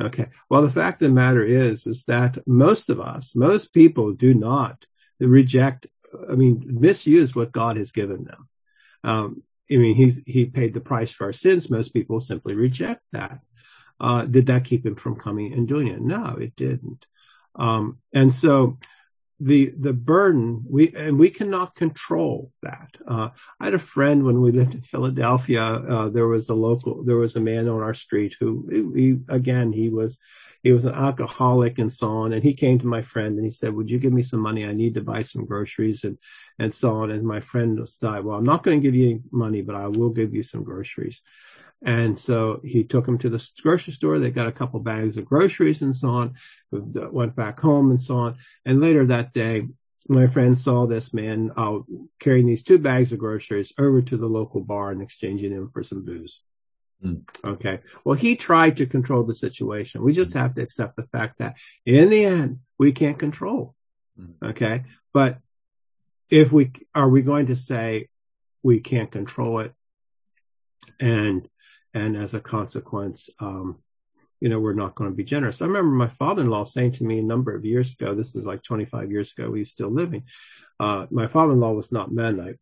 [0.00, 0.28] Okay.
[0.48, 4.34] Well, the fact of the matter is, is that most of us, most people do
[4.34, 4.84] not
[5.18, 5.86] reject
[6.28, 8.48] I mean, misuse what God has given them.
[9.04, 11.70] Um, I mean, he's, he paid the price for our sins.
[11.70, 13.38] Most people simply reject that.
[14.00, 16.00] Uh, did that keep him from coming and doing it?
[16.00, 17.06] No, it didn't.
[17.54, 18.78] Um, and so
[19.38, 22.90] the, the burden, we, and we cannot control that.
[23.06, 23.28] Uh,
[23.60, 27.16] I had a friend when we lived in Philadelphia, uh, there was a local, there
[27.16, 30.18] was a man on our street who, he, again, he was,
[30.62, 32.32] he was an alcoholic and so on.
[32.32, 34.64] And he came to my friend and he said, would you give me some money?
[34.64, 36.18] I need to buy some groceries and,
[36.58, 37.10] and so on.
[37.10, 40.10] And my friend said, well, I'm not going to give you money, but I will
[40.10, 41.22] give you some groceries.
[41.82, 44.18] And so he took him to the grocery store.
[44.18, 46.34] They got a couple bags of groceries and so on,
[46.70, 48.36] went back home and so on.
[48.66, 49.66] And later that day,
[50.08, 51.78] my friend saw this man uh,
[52.18, 55.82] carrying these two bags of groceries over to the local bar and exchanging them for
[55.82, 56.42] some booze.
[57.04, 57.22] Mm.
[57.44, 57.80] Okay.
[58.04, 60.02] Well, he tried to control the situation.
[60.02, 63.74] We just have to accept the fact that in the end, we can't control.
[64.18, 64.50] Mm.
[64.50, 64.84] Okay.
[65.12, 65.38] But
[66.28, 68.08] if we, are we going to say
[68.62, 69.72] we can't control it
[70.98, 71.48] and,
[71.94, 73.78] and as a consequence, um,
[74.40, 75.60] you know, we're not going to be generous.
[75.60, 78.62] I remember my father-in-law saying to me a number of years ago, this is like
[78.62, 80.24] 25 years ago, he's still living.
[80.78, 82.58] Uh, my father-in-law was not Mennonite,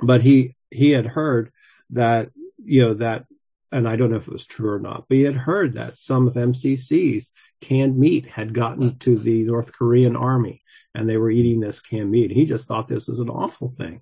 [0.00, 1.50] but he, he had heard
[1.90, 2.30] that,
[2.64, 3.24] you know, that,
[3.70, 5.96] and I don't know if it was true or not, but he had heard that
[5.96, 10.62] some of MCC's canned meat had gotten to the North Korean army
[10.94, 12.30] and they were eating this canned meat.
[12.30, 14.00] He just thought this was an awful thing.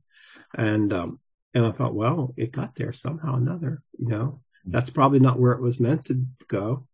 [0.55, 1.21] And, um,
[1.55, 5.39] and I thought, well, it got there somehow or another, you know, that's probably not
[5.39, 6.87] where it was meant to go.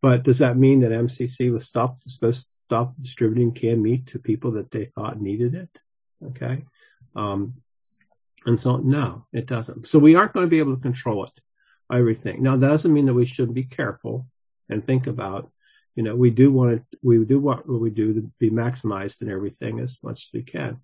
[0.00, 4.18] But does that mean that MCC was stopped, supposed to stop distributing canned meat to
[4.18, 5.70] people that they thought needed it?
[6.22, 6.64] Okay.
[7.16, 7.54] Um,
[8.46, 9.88] and so, no, it doesn't.
[9.88, 11.32] So we aren't going to be able to control it,
[11.92, 12.42] everything.
[12.42, 14.26] Now, that doesn't mean that we shouldn't be careful
[14.68, 15.50] and think about,
[15.94, 19.30] you know, we do want to, we do what we do to be maximized in
[19.30, 20.80] everything as much as we can,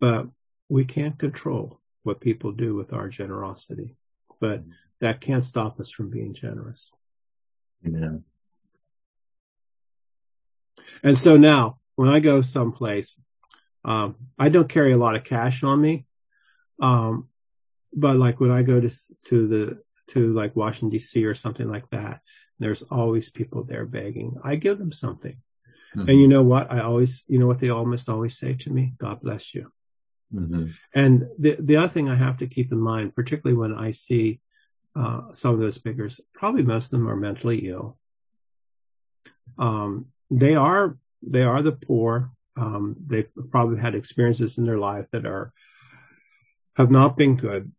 [0.00, 0.26] but
[0.68, 3.96] we can't control what people do with our generosity.
[4.40, 4.62] But
[5.00, 6.90] that can't stop us from being generous.
[7.86, 8.24] Amen.
[11.02, 13.18] And so now, when I go someplace,
[13.84, 16.05] um, I don't carry a lot of cash on me.
[16.80, 17.28] Um,
[17.92, 18.90] but like when I go to,
[19.26, 22.20] to the, to like Washington DC or something like that,
[22.58, 24.36] there's always people there begging.
[24.44, 25.36] I give them something.
[25.96, 26.08] Mm-hmm.
[26.08, 26.70] And you know what?
[26.70, 28.94] I always, you know what they almost always say to me?
[28.98, 29.70] God bless you.
[30.34, 30.66] Mm-hmm.
[30.94, 34.40] And the, the other thing I have to keep in mind, particularly when I see
[34.94, 37.98] uh, some of those speakers, probably most of them are mentally ill.
[39.58, 42.30] Um, they are they are the poor.
[42.56, 45.52] Um, they've probably had experiences in their life that are
[46.76, 47.72] have not been good.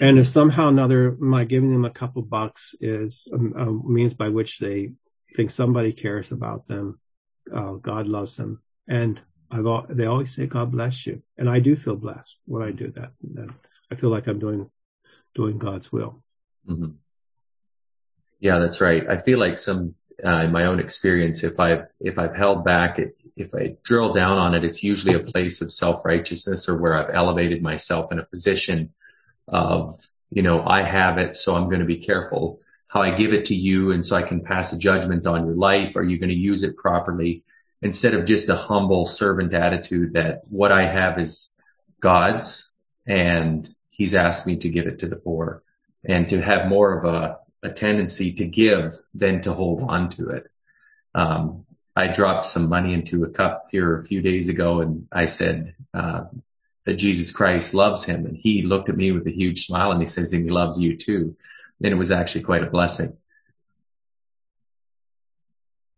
[0.00, 4.14] And if somehow or another my giving them a couple bucks is a, a means
[4.14, 4.92] by which they
[5.36, 6.98] think somebody cares about them,
[7.54, 9.20] uh, God loves them, and
[9.50, 12.90] I've they always say God bless you, and I do feel blessed when I do
[12.92, 13.12] that.
[13.36, 13.52] And
[13.90, 14.70] I feel like I'm doing
[15.34, 16.22] doing God's will.
[16.68, 16.92] Mm-hmm.
[18.40, 19.04] Yeah, that's right.
[19.08, 22.98] I feel like some, uh, in my own experience, if I've, if I've held back,
[22.98, 26.94] it, if I drill down on it, it's usually a place of self-righteousness or where
[26.94, 28.92] I've elevated myself in a position
[29.48, 30.00] of,
[30.30, 33.46] you know, I have it, so I'm going to be careful how I give it
[33.46, 33.92] to you.
[33.92, 35.96] And so I can pass a judgment on your life.
[35.96, 37.44] Are you going to use it properly?
[37.82, 41.56] Instead of just a humble servant attitude that what I have is
[42.00, 42.70] God's
[43.06, 45.62] and he's asked me to give it to the poor
[46.04, 50.30] and to have more of a, a tendency to give than to hold on to
[50.30, 50.50] it.
[51.14, 51.64] Um,
[52.00, 55.74] I dropped some money into a cup here a few days ago and I said,
[55.92, 56.24] uh,
[56.86, 58.24] that Jesus Christ loves him.
[58.24, 60.80] And he looked at me with a huge smile and he says, and he loves
[60.80, 61.36] you too.
[61.82, 63.18] And it was actually quite a blessing.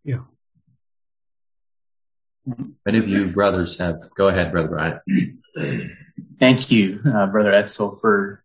[0.04, 0.24] Yeah.
[2.84, 5.40] Many of you brothers have, go ahead, brother Brian.
[6.40, 8.42] Thank you, uh, Brother Etzel, for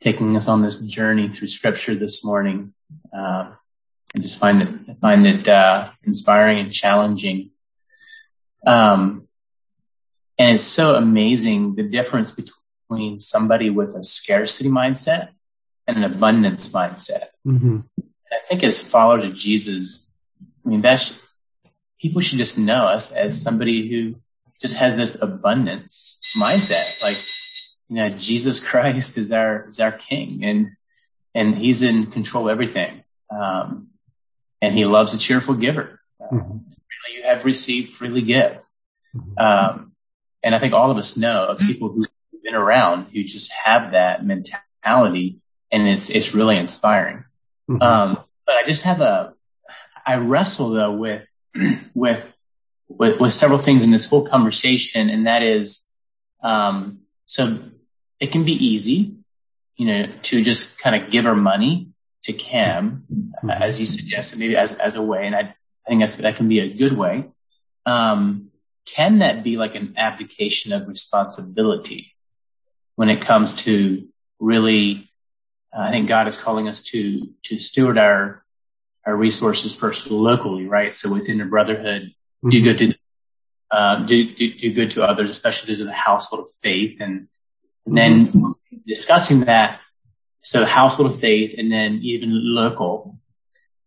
[0.00, 2.72] taking us on this journey through Scripture this morning.
[3.14, 3.52] Uh,
[4.14, 7.50] I just find it find it uh, inspiring and challenging.
[8.66, 9.26] Um,
[10.38, 15.28] and it's so amazing the difference between somebody with a scarcity mindset
[15.86, 17.26] and an abundance mindset.
[17.46, 17.80] Mm-hmm.
[18.32, 20.10] I think as followers of Jesus,
[20.64, 21.14] I mean, that's
[22.00, 24.16] people should just know us as somebody who
[24.60, 27.02] just has this abundance mindset.
[27.02, 27.18] Like,
[27.88, 30.70] you know, Jesus Christ is our, is our king and,
[31.34, 33.02] and he's in control of everything.
[33.30, 33.89] Um,
[34.60, 36.00] and he loves a cheerful giver.
[36.20, 36.36] mm-hmm.
[36.38, 38.62] Freely you have received, freely give.
[39.14, 39.38] Mm-hmm.
[39.38, 39.92] Um,
[40.42, 42.06] and I think all of us know of people who've
[42.42, 45.40] been around who just have that mentality
[45.70, 47.24] and it's, it's really inspiring.
[47.68, 47.82] Mm-hmm.
[47.82, 49.34] Um, but I just have a,
[50.06, 51.26] I wrestle though with,
[51.94, 52.32] with
[52.90, 55.88] with, with several things in this whole conversation, and that is,
[56.42, 57.60] um, so
[58.18, 59.16] it can be easy,
[59.76, 61.89] you know, to just kind of give her money
[62.24, 63.50] to CAM, mm-hmm.
[63.50, 66.48] as you suggested, maybe as as a way, and I, I think that's, that can
[66.48, 67.24] be a good way.
[67.86, 68.50] Um,
[68.84, 72.14] can that be like an abdication of responsibility
[72.96, 74.08] when it comes to
[74.38, 75.10] really?
[75.72, 78.44] Uh, I think God is calling us to to steward our
[79.06, 80.94] our resources first locally, right?
[80.94, 82.12] So within the brotherhood,
[82.42, 82.64] do mm-hmm.
[82.64, 82.94] good to
[83.70, 87.00] uh, do, do, do good to others, especially those of the household of faith.
[87.00, 87.28] And,
[87.86, 88.76] and then mm-hmm.
[88.86, 89.80] discussing that,
[90.40, 93.18] so household of faith and then even local,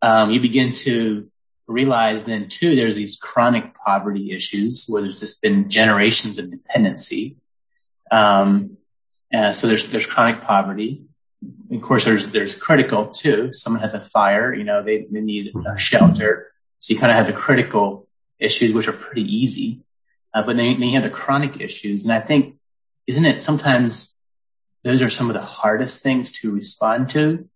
[0.01, 1.29] um, you begin to
[1.67, 7.37] realize then too, there's these chronic poverty issues where there's just been generations of dependency.
[8.11, 8.77] Um,
[9.33, 11.05] uh, so there's, there's chronic poverty.
[11.71, 13.51] Of course, there's, there's critical too.
[13.51, 15.77] Someone has a fire, you know, they, they need a mm-hmm.
[15.77, 16.51] shelter.
[16.79, 18.07] So you kind of have the critical
[18.39, 19.81] issues, which are pretty easy.
[20.33, 22.03] Uh, but then, then you have the chronic issues.
[22.03, 22.57] And I think,
[23.07, 24.12] isn't it sometimes
[24.83, 27.47] those are some of the hardest things to respond to,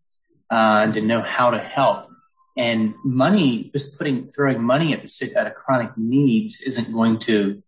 [0.49, 2.09] uh, and to know how to help.
[2.57, 7.61] And money, just putting, throwing money at the, at a chronic needs isn't going to,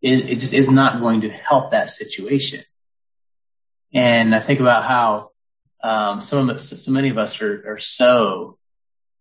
[0.00, 2.64] it, it just is not going to help that situation.
[3.92, 5.30] And I think about how,
[5.82, 8.56] um, some of us, so many of us are, are so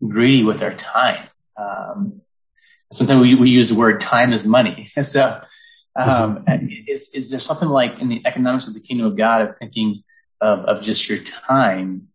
[0.08, 1.28] greedy with our time.
[1.58, 2.22] Um,
[2.92, 4.92] sometimes we, we use the word time as money.
[5.02, 5.42] so,
[5.96, 6.68] um, mm-hmm.
[6.88, 10.04] is, is there something like in the economics of the kingdom of God of thinking
[10.40, 12.08] of, of just your time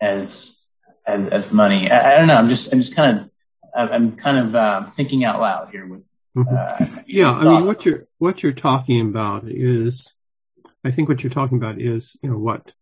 [0.00, 0.62] as
[1.06, 1.90] as, as money.
[1.90, 2.36] I, I, don't know.
[2.36, 3.30] I'm just, I'm just kind of,
[3.74, 6.08] I'm kind of uh, thinking out loud here with.
[6.36, 6.54] Mm-hmm.
[6.54, 10.14] Uh, yeah, I mean, what you're what you're talking about is,
[10.82, 12.72] I think what you're talking about is, you know, what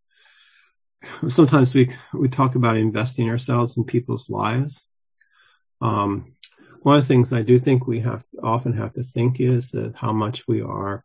[1.28, 4.86] sometimes we we talk about investing ourselves in people's lives.
[5.80, 6.34] Um,
[6.82, 9.94] one of the things I do think we have often have to think is that
[9.94, 11.04] how much we are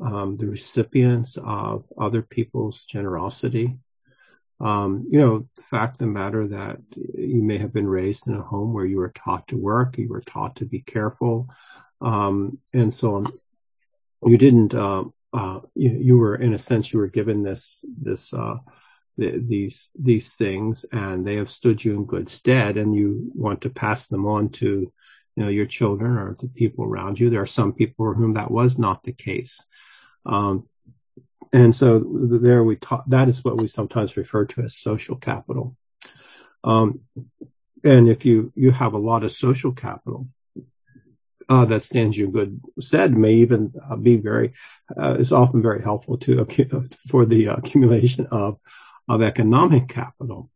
[0.00, 3.78] um, the recipients of other people's generosity.
[4.60, 8.34] Um, you know, the fact of the matter that you may have been raised in
[8.34, 11.48] a home where you were taught to work, you were taught to be careful,
[12.00, 13.26] um, and so on.
[14.24, 14.74] You didn't.
[14.74, 18.56] Uh, uh, you, you, were, in a sense, you were given this this uh,
[19.16, 23.70] these these things, and they have stood you in good stead, and you want to
[23.70, 24.92] pass them on to
[25.36, 27.30] you know your children or the people around you.
[27.30, 29.62] There are some people for whom that was not the case.
[30.26, 30.68] Um,
[31.52, 35.76] and so there we talk, that is what we sometimes refer to as social capital.
[36.64, 37.00] Um,
[37.84, 40.26] and if you, you have a lot of social capital,
[41.48, 44.54] uh, that stands you good stead may even uh, be very,
[45.00, 46.44] uh, is often very helpful to,
[47.08, 48.58] for the accumulation of,
[49.08, 50.50] of economic capital.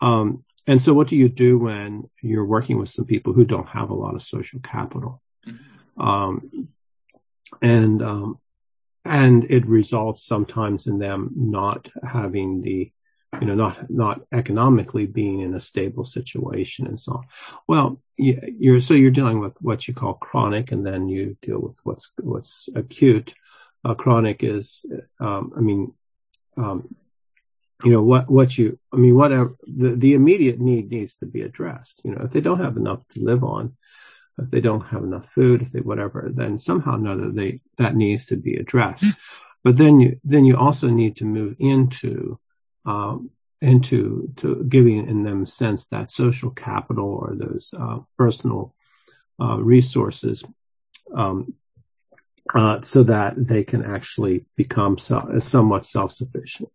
[0.00, 3.68] Um, and so what do you do when you're working with some people who don't
[3.68, 5.22] have a lot of social capital?
[5.46, 6.00] Mm-hmm.
[6.00, 6.68] Um,
[7.60, 8.38] and, um,
[9.04, 12.90] and it results sometimes in them not having the
[13.40, 17.24] you know not not economically being in a stable situation and so on
[17.66, 21.76] well you're so you're dealing with what you call chronic and then you deal with
[21.82, 23.34] what's what's acute
[23.84, 24.86] uh, chronic is
[25.20, 25.92] um, i mean
[26.56, 26.94] um,
[27.84, 31.42] you know what what you i mean whatever the the immediate need needs to be
[31.42, 33.76] addressed you know if they don't have enough to live on
[34.38, 37.94] if they don't have enough food, if they whatever, then somehow or another they that
[37.94, 39.18] needs to be addressed.
[39.62, 42.38] But then you then you also need to move into
[42.84, 43.30] um,
[43.60, 48.74] into to giving in them sense that social capital or those uh, personal
[49.40, 50.44] uh, resources
[51.14, 51.54] um,
[52.52, 56.70] uh, so that they can actually become so, somewhat self-sufficient.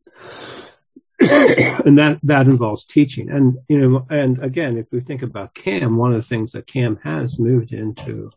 [1.19, 3.29] And that that involves teaching.
[3.29, 6.67] And you know, and again, if we think about CAM, one of the things that
[6.67, 8.31] CAM has moved into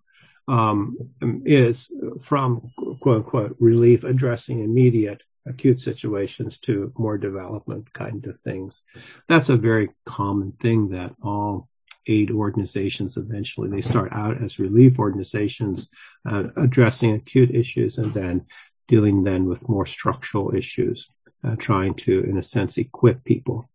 [0.49, 0.97] um,
[1.45, 2.71] is from
[3.01, 8.83] quote unquote relief addressing immediate acute situations to more development kind of things.
[9.29, 11.69] That's a very common thing that all
[12.07, 15.89] aid organizations eventually they start out as relief organizations
[16.29, 18.45] uh, addressing acute issues and then
[18.89, 21.09] dealing then with more structural issues
[21.45, 23.69] uh, trying to, in a sense, equip people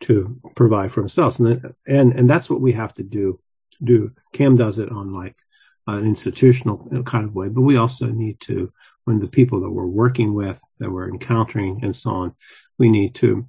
[0.00, 1.40] to provide for themselves.
[1.40, 3.40] And, then, and, and that's what we have to do,
[3.82, 4.12] do.
[4.32, 5.36] CAM does it on like
[5.86, 8.72] an institutional kind of way, but we also need to,
[9.04, 12.34] when the people that we're working with, that we're encountering and so on,
[12.78, 13.46] we need to,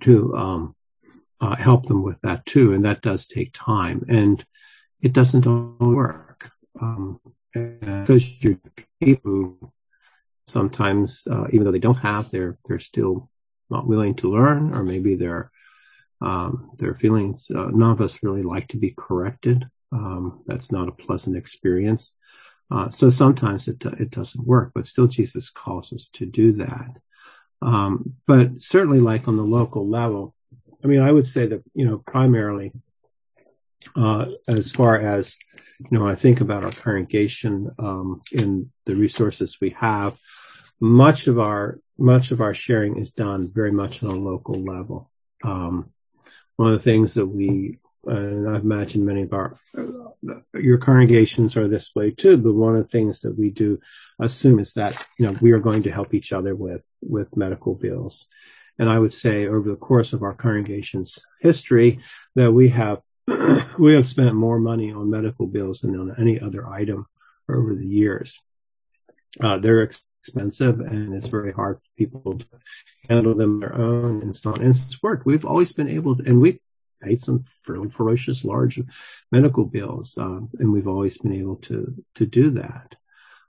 [0.00, 0.74] to, um,
[1.40, 2.72] uh, help them with that too.
[2.72, 4.44] And that does take time and
[5.02, 5.44] it doesn't
[5.80, 6.50] work.
[6.80, 7.20] Um,
[7.54, 8.58] because you're
[9.00, 9.72] people
[10.46, 13.30] sometimes, uh, even though they don't have, they're they're still
[13.70, 15.50] not willing to learn, or maybe their
[16.20, 17.50] um, their feelings.
[17.54, 19.64] Uh, none of us really like to be corrected.
[19.92, 22.14] Um, that's not a pleasant experience.
[22.70, 26.90] Uh, so sometimes it it doesn't work, but still Jesus calls us to do that.
[27.62, 30.34] Um, but certainly, like on the local level,
[30.82, 32.72] I mean, I would say that you know primarily
[33.96, 35.36] uh, as far as
[35.78, 40.16] you know, I think about our congregation um, in the resources we have.
[40.80, 45.10] Much of our much of our sharing is done very much on a local level.
[45.42, 45.90] Um,
[46.56, 51.56] one of the things that we and I've imagined many of our uh, your congregations
[51.56, 52.36] are this way too.
[52.36, 53.80] But one of the things that we do
[54.20, 57.74] assume is that you know we are going to help each other with with medical
[57.74, 58.26] bills.
[58.78, 62.00] And I would say over the course of our congregation's history
[62.34, 63.02] that we have
[63.78, 67.06] we have spent more money on medical bills than on any other item
[67.48, 68.40] over the years.
[69.40, 72.46] Uh, they're expensive and it's very hard for people to
[73.08, 74.60] handle them their own and so on.
[74.60, 75.26] And it's worked.
[75.26, 76.60] We've always been able to, and we
[77.02, 78.80] paid some fairly ferocious large
[79.30, 82.94] medical bills, um, and we've always been able to, to do that.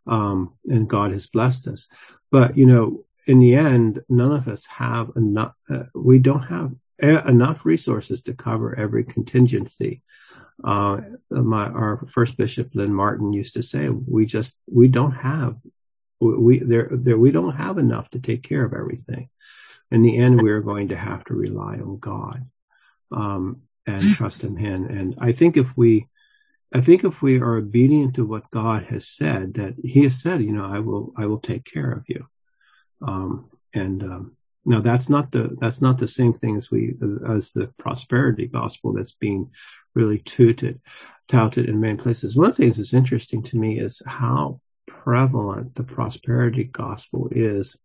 [0.07, 1.87] Um, and God has blessed us.
[2.31, 6.73] But, you know, in the end, none of us have enough, uh, we don't have
[6.99, 10.01] enough resources to cover every contingency.
[10.63, 15.57] Uh, my, our first bishop, Lynn Martin, used to say, we just, we don't have,
[16.19, 19.29] we, there, there, we don't have enough to take care of everything.
[19.91, 22.47] In the end, we're going to have to rely on God,
[23.11, 24.85] um, and trust in Him.
[24.85, 26.07] And I think if we,
[26.73, 30.41] I think if we are obedient to what God has said, that He has said,
[30.41, 32.25] you know, I will, I will take care of you.
[33.05, 36.95] Um, and, um, now that's not the that's not the same thing as we
[37.29, 39.51] as the prosperity gospel that's being
[39.93, 40.81] really touted
[41.27, 42.35] touted in many places.
[42.35, 47.77] One of the things that's interesting to me is how prevalent the prosperity gospel is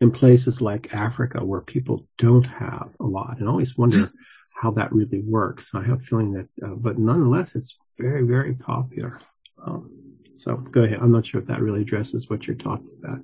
[0.00, 3.38] in places like Africa where people don't have a lot.
[3.38, 4.10] And I always wonder
[4.50, 5.74] how that really works.
[5.74, 9.18] I have a feeling that, uh, but nonetheless, it's very, very popular.
[9.62, 9.99] Um,
[10.40, 10.98] so go ahead.
[11.00, 13.20] I'm not sure if that really addresses what you're talking about.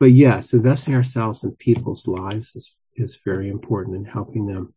[0.00, 4.72] But yes, investing ourselves in people's lives is, is very important in helping them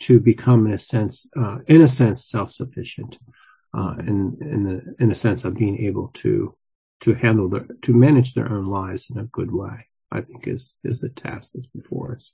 [0.00, 3.18] to become in a sense, uh, in a sense, self-sufficient,
[3.76, 6.54] uh, in, in the, in a sense of being able to,
[7.00, 10.76] to handle their, to manage their own lives in a good way, I think is,
[10.84, 12.32] is the task that's before us.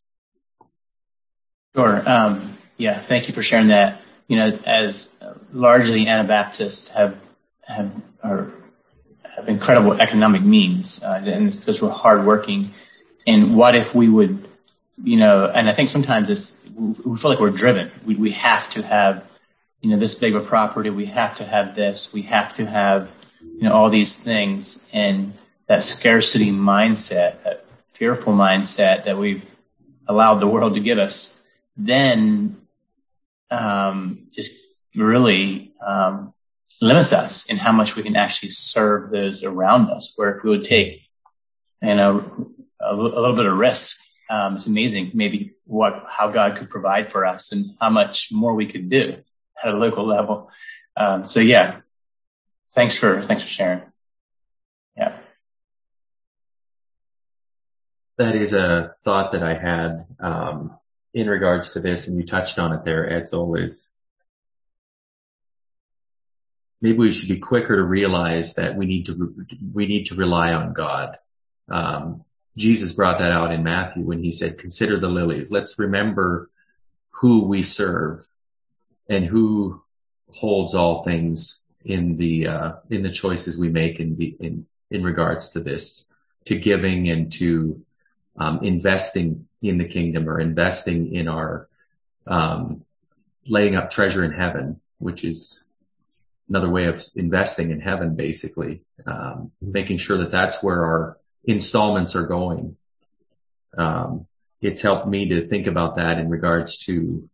[1.74, 2.02] Sure.
[2.06, 3.00] Um, yeah.
[3.00, 4.02] Thank you for sharing that.
[4.28, 5.14] You know, as
[5.52, 7.16] largely Anabaptists have,
[7.66, 7.90] have,
[8.22, 8.52] are
[9.36, 12.74] have incredible economic means, uh, and because we're hardworking.
[13.26, 14.48] And what if we would,
[15.02, 17.90] you know, and I think sometimes it's, we feel like we're driven.
[18.04, 19.24] We, we have to have,
[19.80, 20.90] you know, this big of a property.
[20.90, 22.12] We have to have this.
[22.12, 23.10] We have to have,
[23.40, 24.82] you know, all these things.
[24.92, 25.34] And
[25.66, 29.44] that scarcity mindset, that fearful mindset that we've
[30.08, 31.38] allowed the world to give us,
[31.76, 32.60] then
[33.50, 34.52] um, just
[34.94, 36.32] really um,
[36.80, 40.14] limits us in how much we can actually serve those around us.
[40.16, 41.02] Where if we would take,
[41.82, 43.98] you know, a, a little bit of risk,
[44.30, 48.54] um, it's amazing maybe what, how God could provide for us and how much more
[48.54, 49.16] we could do
[49.62, 50.50] at a local level.
[50.96, 51.80] Um, so yeah,
[52.72, 53.82] thanks for, thanks for sharing.
[54.96, 55.18] Yeah.
[58.18, 60.78] That is a thought that I had, um,
[61.12, 63.98] in regards to this and you touched on it there, Edsel, is
[66.80, 69.34] maybe we should be quicker to realize that we need to
[69.72, 71.18] we need to rely on God.
[71.68, 72.24] Um,
[72.56, 76.50] Jesus brought that out in Matthew when he said, "Consider the lilies." Let's remember
[77.10, 78.26] who we serve
[79.08, 79.82] and who
[80.30, 85.02] holds all things in the uh, in the choices we make in the in in
[85.02, 86.08] regards to this,
[86.46, 87.84] to giving and to
[88.36, 91.68] um, investing in the kingdom or investing in our
[92.26, 92.84] um,
[93.46, 95.66] laying up treasure in heaven, which is
[96.50, 102.16] another way of investing in heaven, basically, um, making sure that that's where our installments
[102.16, 102.76] are going.
[103.78, 104.26] Um,
[104.60, 107.28] it's helped me to think about that in regards to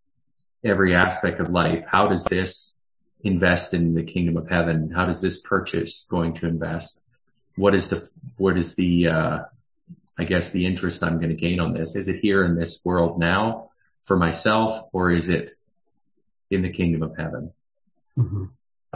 [0.62, 1.86] every aspect of life.
[1.90, 2.80] How does this
[3.24, 4.90] invest in the kingdom of heaven?
[4.94, 7.02] How does this purchase going to invest?
[7.56, 9.38] What is the, what is the, uh,
[10.18, 11.96] I guess the interest I'm going to gain on this?
[11.96, 13.70] Is it here in this world now
[14.04, 15.56] for myself or is it
[16.50, 17.52] in the kingdom of heaven?
[18.18, 18.44] Mm-hmm.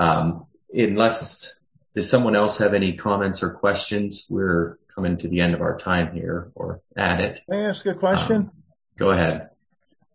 [0.01, 1.61] Um, unless
[1.95, 4.27] does someone else have any comments or questions?
[4.31, 7.43] We're coming to the end of our time here, or add it.
[7.49, 8.37] Can I ask a question?
[8.37, 8.53] Um,
[8.99, 9.51] go ahead.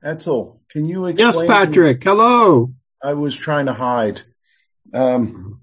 [0.03, 1.34] Edsel, can you explain?
[1.34, 2.03] Yes, Patrick.
[2.03, 2.74] Hello.
[3.02, 4.22] I was trying to hide.
[4.91, 5.62] Um,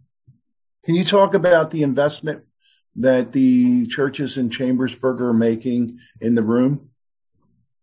[0.84, 2.44] can you talk about the investment
[2.96, 6.90] that the churches in Chambersburg are making in the room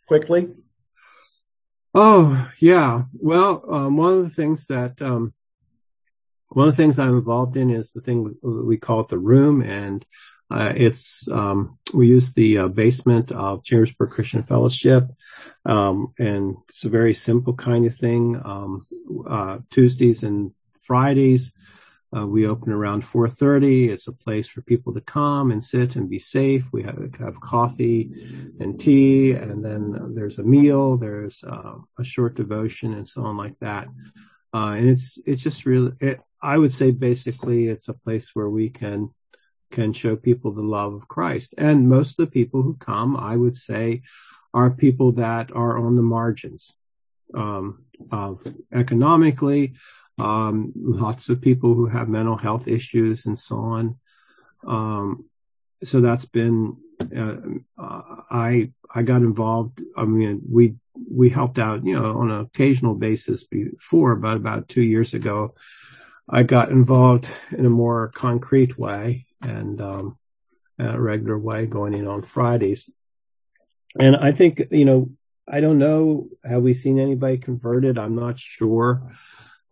[0.07, 0.49] quickly?
[1.94, 3.03] Oh, yeah.
[3.14, 5.34] Well, um, one of the things that um,
[6.49, 9.61] one of the things I'm involved in is the thing we call it the room,
[9.61, 10.05] and
[10.51, 15.07] uh, it's um, we use the uh, basement of Chambersburg Christian Fellowship,
[15.65, 18.41] um, and it's a very simple kind of thing.
[18.43, 18.85] Um,
[19.30, 20.51] uh, Tuesdays and
[20.81, 21.53] Fridays,
[22.17, 23.89] uh, we open around 4:30.
[23.89, 26.67] It's a place for people to come and sit and be safe.
[26.73, 30.97] We have, have coffee and tea, and then there's a meal.
[30.97, 33.88] There's uh, a short devotion and so on like that.
[34.53, 38.49] Uh, and it's, it's just really, it, I would say basically it's a place where
[38.49, 39.13] we can,
[39.71, 41.53] can show people the love of Christ.
[41.57, 44.01] And most of the people who come, I would say,
[44.53, 46.76] are people that are on the margins
[47.35, 48.41] um, of
[48.73, 49.76] economically,
[50.17, 53.99] um, lots of people who have mental health issues and so on.
[54.67, 55.26] Um,
[55.84, 56.77] so that's been
[57.15, 59.81] I I got involved.
[59.95, 60.76] I mean, we
[61.09, 65.55] we helped out, you know, on an occasional basis before, but about two years ago,
[66.27, 70.17] I got involved in a more concrete way and um,
[70.77, 72.89] a regular way, going in on Fridays.
[73.99, 75.09] And I think, you know,
[75.47, 77.97] I don't know, have we seen anybody converted?
[77.97, 79.11] I'm not sure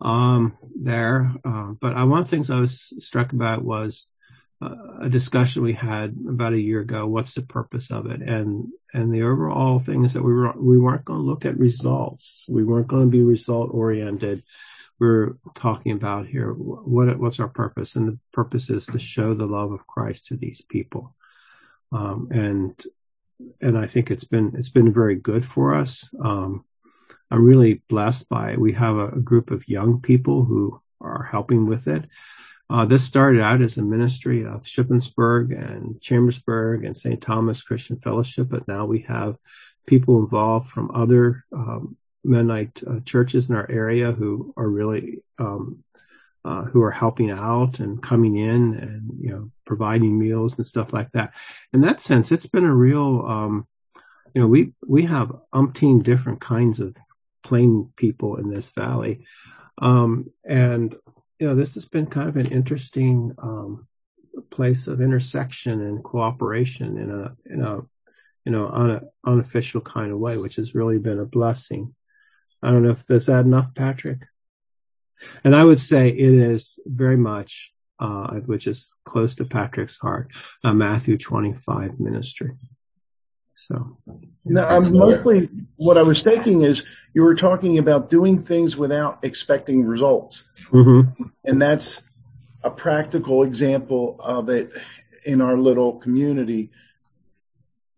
[0.01, 1.31] um, there.
[1.45, 4.16] Uh, but one of the things I was struck about was uh,
[4.61, 7.05] a discussion we had about a year ago.
[7.05, 8.21] What's the purpose of it?
[8.21, 11.59] And and the overall thing is that we were we weren't going to look at
[11.59, 12.45] results.
[12.49, 14.43] We weren't going to be result oriented.
[14.99, 19.45] We're talking about here what what's our purpose, and the purpose is to show the
[19.45, 21.15] love of Christ to these people.
[21.91, 22.83] Um, and
[23.61, 26.09] and I think it's been it's been very good for us.
[26.19, 26.65] Um,
[27.29, 28.59] I'm really blessed by it.
[28.59, 32.05] We have a, a, group of young people who are helping with it.
[32.69, 37.21] Uh, this started out as a ministry of Shippensburg and Chambersburg and St.
[37.21, 39.37] Thomas Christian Fellowship, but now we have
[39.85, 41.95] people involved from other um,
[42.25, 45.83] Mennonite uh, churches in our area who are really um,
[46.43, 50.93] uh, who are helping out and coming in and you know providing meals and stuff
[50.93, 51.33] like that.
[51.73, 53.67] In that sense, it's been a real um,
[54.33, 56.95] you know we we have umpteen different kinds of
[57.43, 59.25] plain people in this valley,
[59.77, 60.95] um, and
[61.39, 63.87] you know, this has been kind of an interesting um,
[64.49, 67.81] place of intersection and cooperation in a in a
[68.45, 71.93] you know on an unofficial kind of way, which has really been a blessing.
[72.61, 74.23] I don't know if there's that enough, Patrick.
[75.43, 80.31] And I would say it is very much, uh, which is close to Patrick's heart,
[80.63, 82.51] a Matthew 25 ministry.
[83.67, 83.97] So.
[84.45, 89.19] Now, I'm mostly what I was thinking is you were talking about doing things without
[89.23, 90.45] expecting results.
[90.71, 91.23] Mm-hmm.
[91.43, 92.01] And that's
[92.63, 94.71] a practical example of it
[95.25, 96.71] in our little community.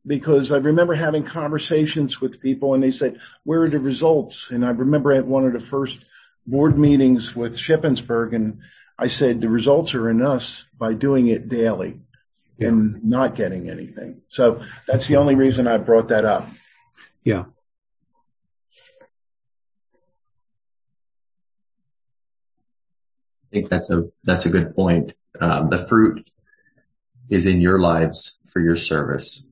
[0.08, 4.50] Because I remember having conversations with people and they said, where are the results?
[4.50, 6.04] And I remember at one of the first
[6.48, 8.62] board meetings with Shippensburg and
[8.98, 12.00] I said, the results are in us by doing it daily
[12.60, 12.68] yeah.
[12.68, 14.22] and not getting anything.
[14.28, 16.48] So that's the only reason I brought that up.
[17.24, 17.46] Yeah.
[23.44, 25.14] I think that's a that's a good point.
[25.40, 26.30] Um, the fruit
[27.30, 29.50] is in your lives for your service.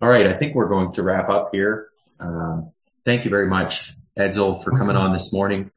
[0.00, 1.88] All right, I think we're going to wrap up here.
[2.20, 2.72] Um,
[3.04, 5.70] thank you very much, Edsel, for coming on this morning,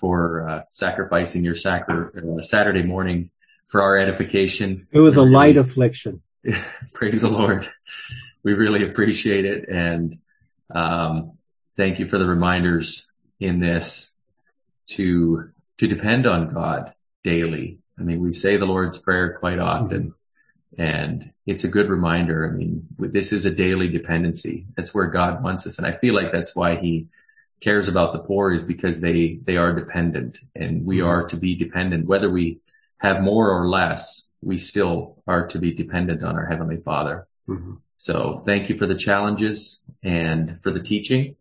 [0.00, 3.30] for uh, sacrificing your sacri- uh, Saturday morning
[3.68, 4.88] for our edification.
[4.90, 6.22] It was a light affliction.
[6.94, 7.68] Praise the Lord.
[8.42, 10.18] We really appreciate it, and
[10.74, 11.32] um,
[11.76, 14.18] thank you for the reminders in this
[14.88, 17.78] to to depend on God daily.
[17.98, 20.14] I mean, we say the Lord's Prayer quite often,
[20.78, 22.48] and it's a good reminder.
[22.50, 24.66] I mean, this is a daily dependency.
[24.76, 25.76] That's where God wants us.
[25.76, 27.08] And I feel like that's why he
[27.60, 31.08] cares about the poor is because they, they are dependent and we mm-hmm.
[31.08, 32.06] are to be dependent.
[32.06, 32.60] Whether we
[32.98, 37.26] have more or less, we still are to be dependent on our Heavenly Father.
[37.48, 37.74] Mm-hmm.
[37.96, 41.36] So thank you for the challenges and for the teaching.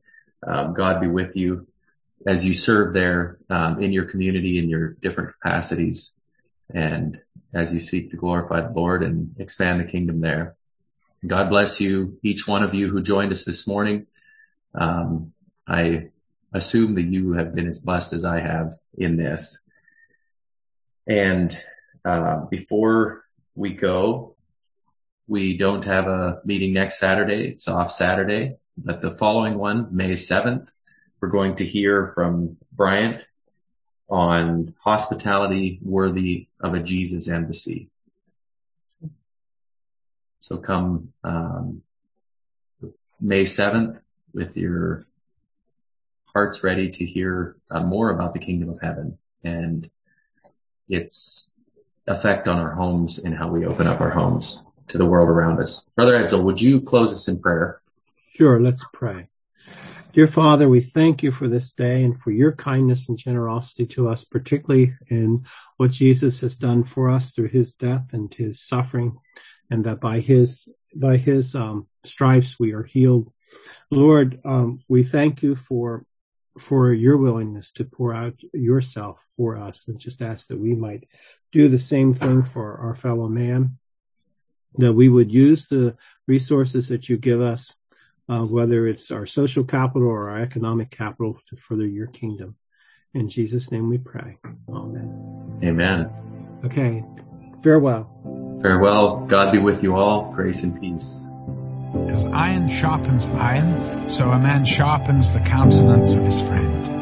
[0.45, 1.67] Um, God be with you
[2.25, 6.19] as you serve there um, in your community in your different capacities
[6.73, 7.21] and
[7.53, 10.55] as you seek to glorify the Lord and expand the kingdom there.
[11.25, 14.07] God bless you, each one of you who joined us this morning.
[14.73, 15.33] Um,
[15.69, 16.09] I
[16.51, 19.69] assume that you have been as blessed as I have in this.
[21.07, 21.55] And
[22.03, 23.23] uh, before
[23.55, 24.35] we go,
[25.27, 27.49] we don't have a meeting next Saturday.
[27.49, 30.67] It's off Saturday, but the following one, May 7th,
[31.21, 33.25] we're going to hear from Bryant
[34.09, 37.89] on hospitality worthy of a Jesus embassy.
[40.39, 41.83] So come um,
[43.21, 43.99] May 7th
[44.33, 45.05] with your
[46.33, 49.89] hearts ready to hear uh, more about the kingdom of heaven and
[50.87, 51.53] its
[52.07, 55.59] effect on our homes and how we open up our homes to the world around
[55.59, 55.89] us.
[55.95, 57.81] Brother Edsel, would you close us in prayer?
[58.31, 59.27] Sure, let's pray.
[60.13, 64.09] Dear Father, we thank you for this day and for your kindness and generosity to
[64.09, 65.45] us, particularly in
[65.77, 69.17] what Jesus has done for us through his death and his suffering,
[69.69, 73.31] and that by his by his um, stripes we are healed.
[73.91, 76.03] Lord, um, we thank you for
[76.59, 81.07] for your willingness to pour out yourself for us and just ask that we might
[81.51, 83.77] do the same thing for our fellow man,
[84.77, 85.95] that we would use the
[86.27, 87.73] resources that you give us,
[88.27, 92.55] uh, whether it's our social capital or our economic capital to further your kingdom.
[93.13, 94.37] In Jesus' name we pray.
[94.69, 95.59] Amen.
[95.63, 96.11] Amen.
[96.63, 97.03] Okay.
[97.63, 98.59] Farewell.
[98.61, 99.25] Farewell.
[99.27, 100.31] God be with you all.
[100.33, 101.27] Grace and peace.
[102.09, 106.98] As iron sharpens iron, so a man sharpens the countenance of his friend.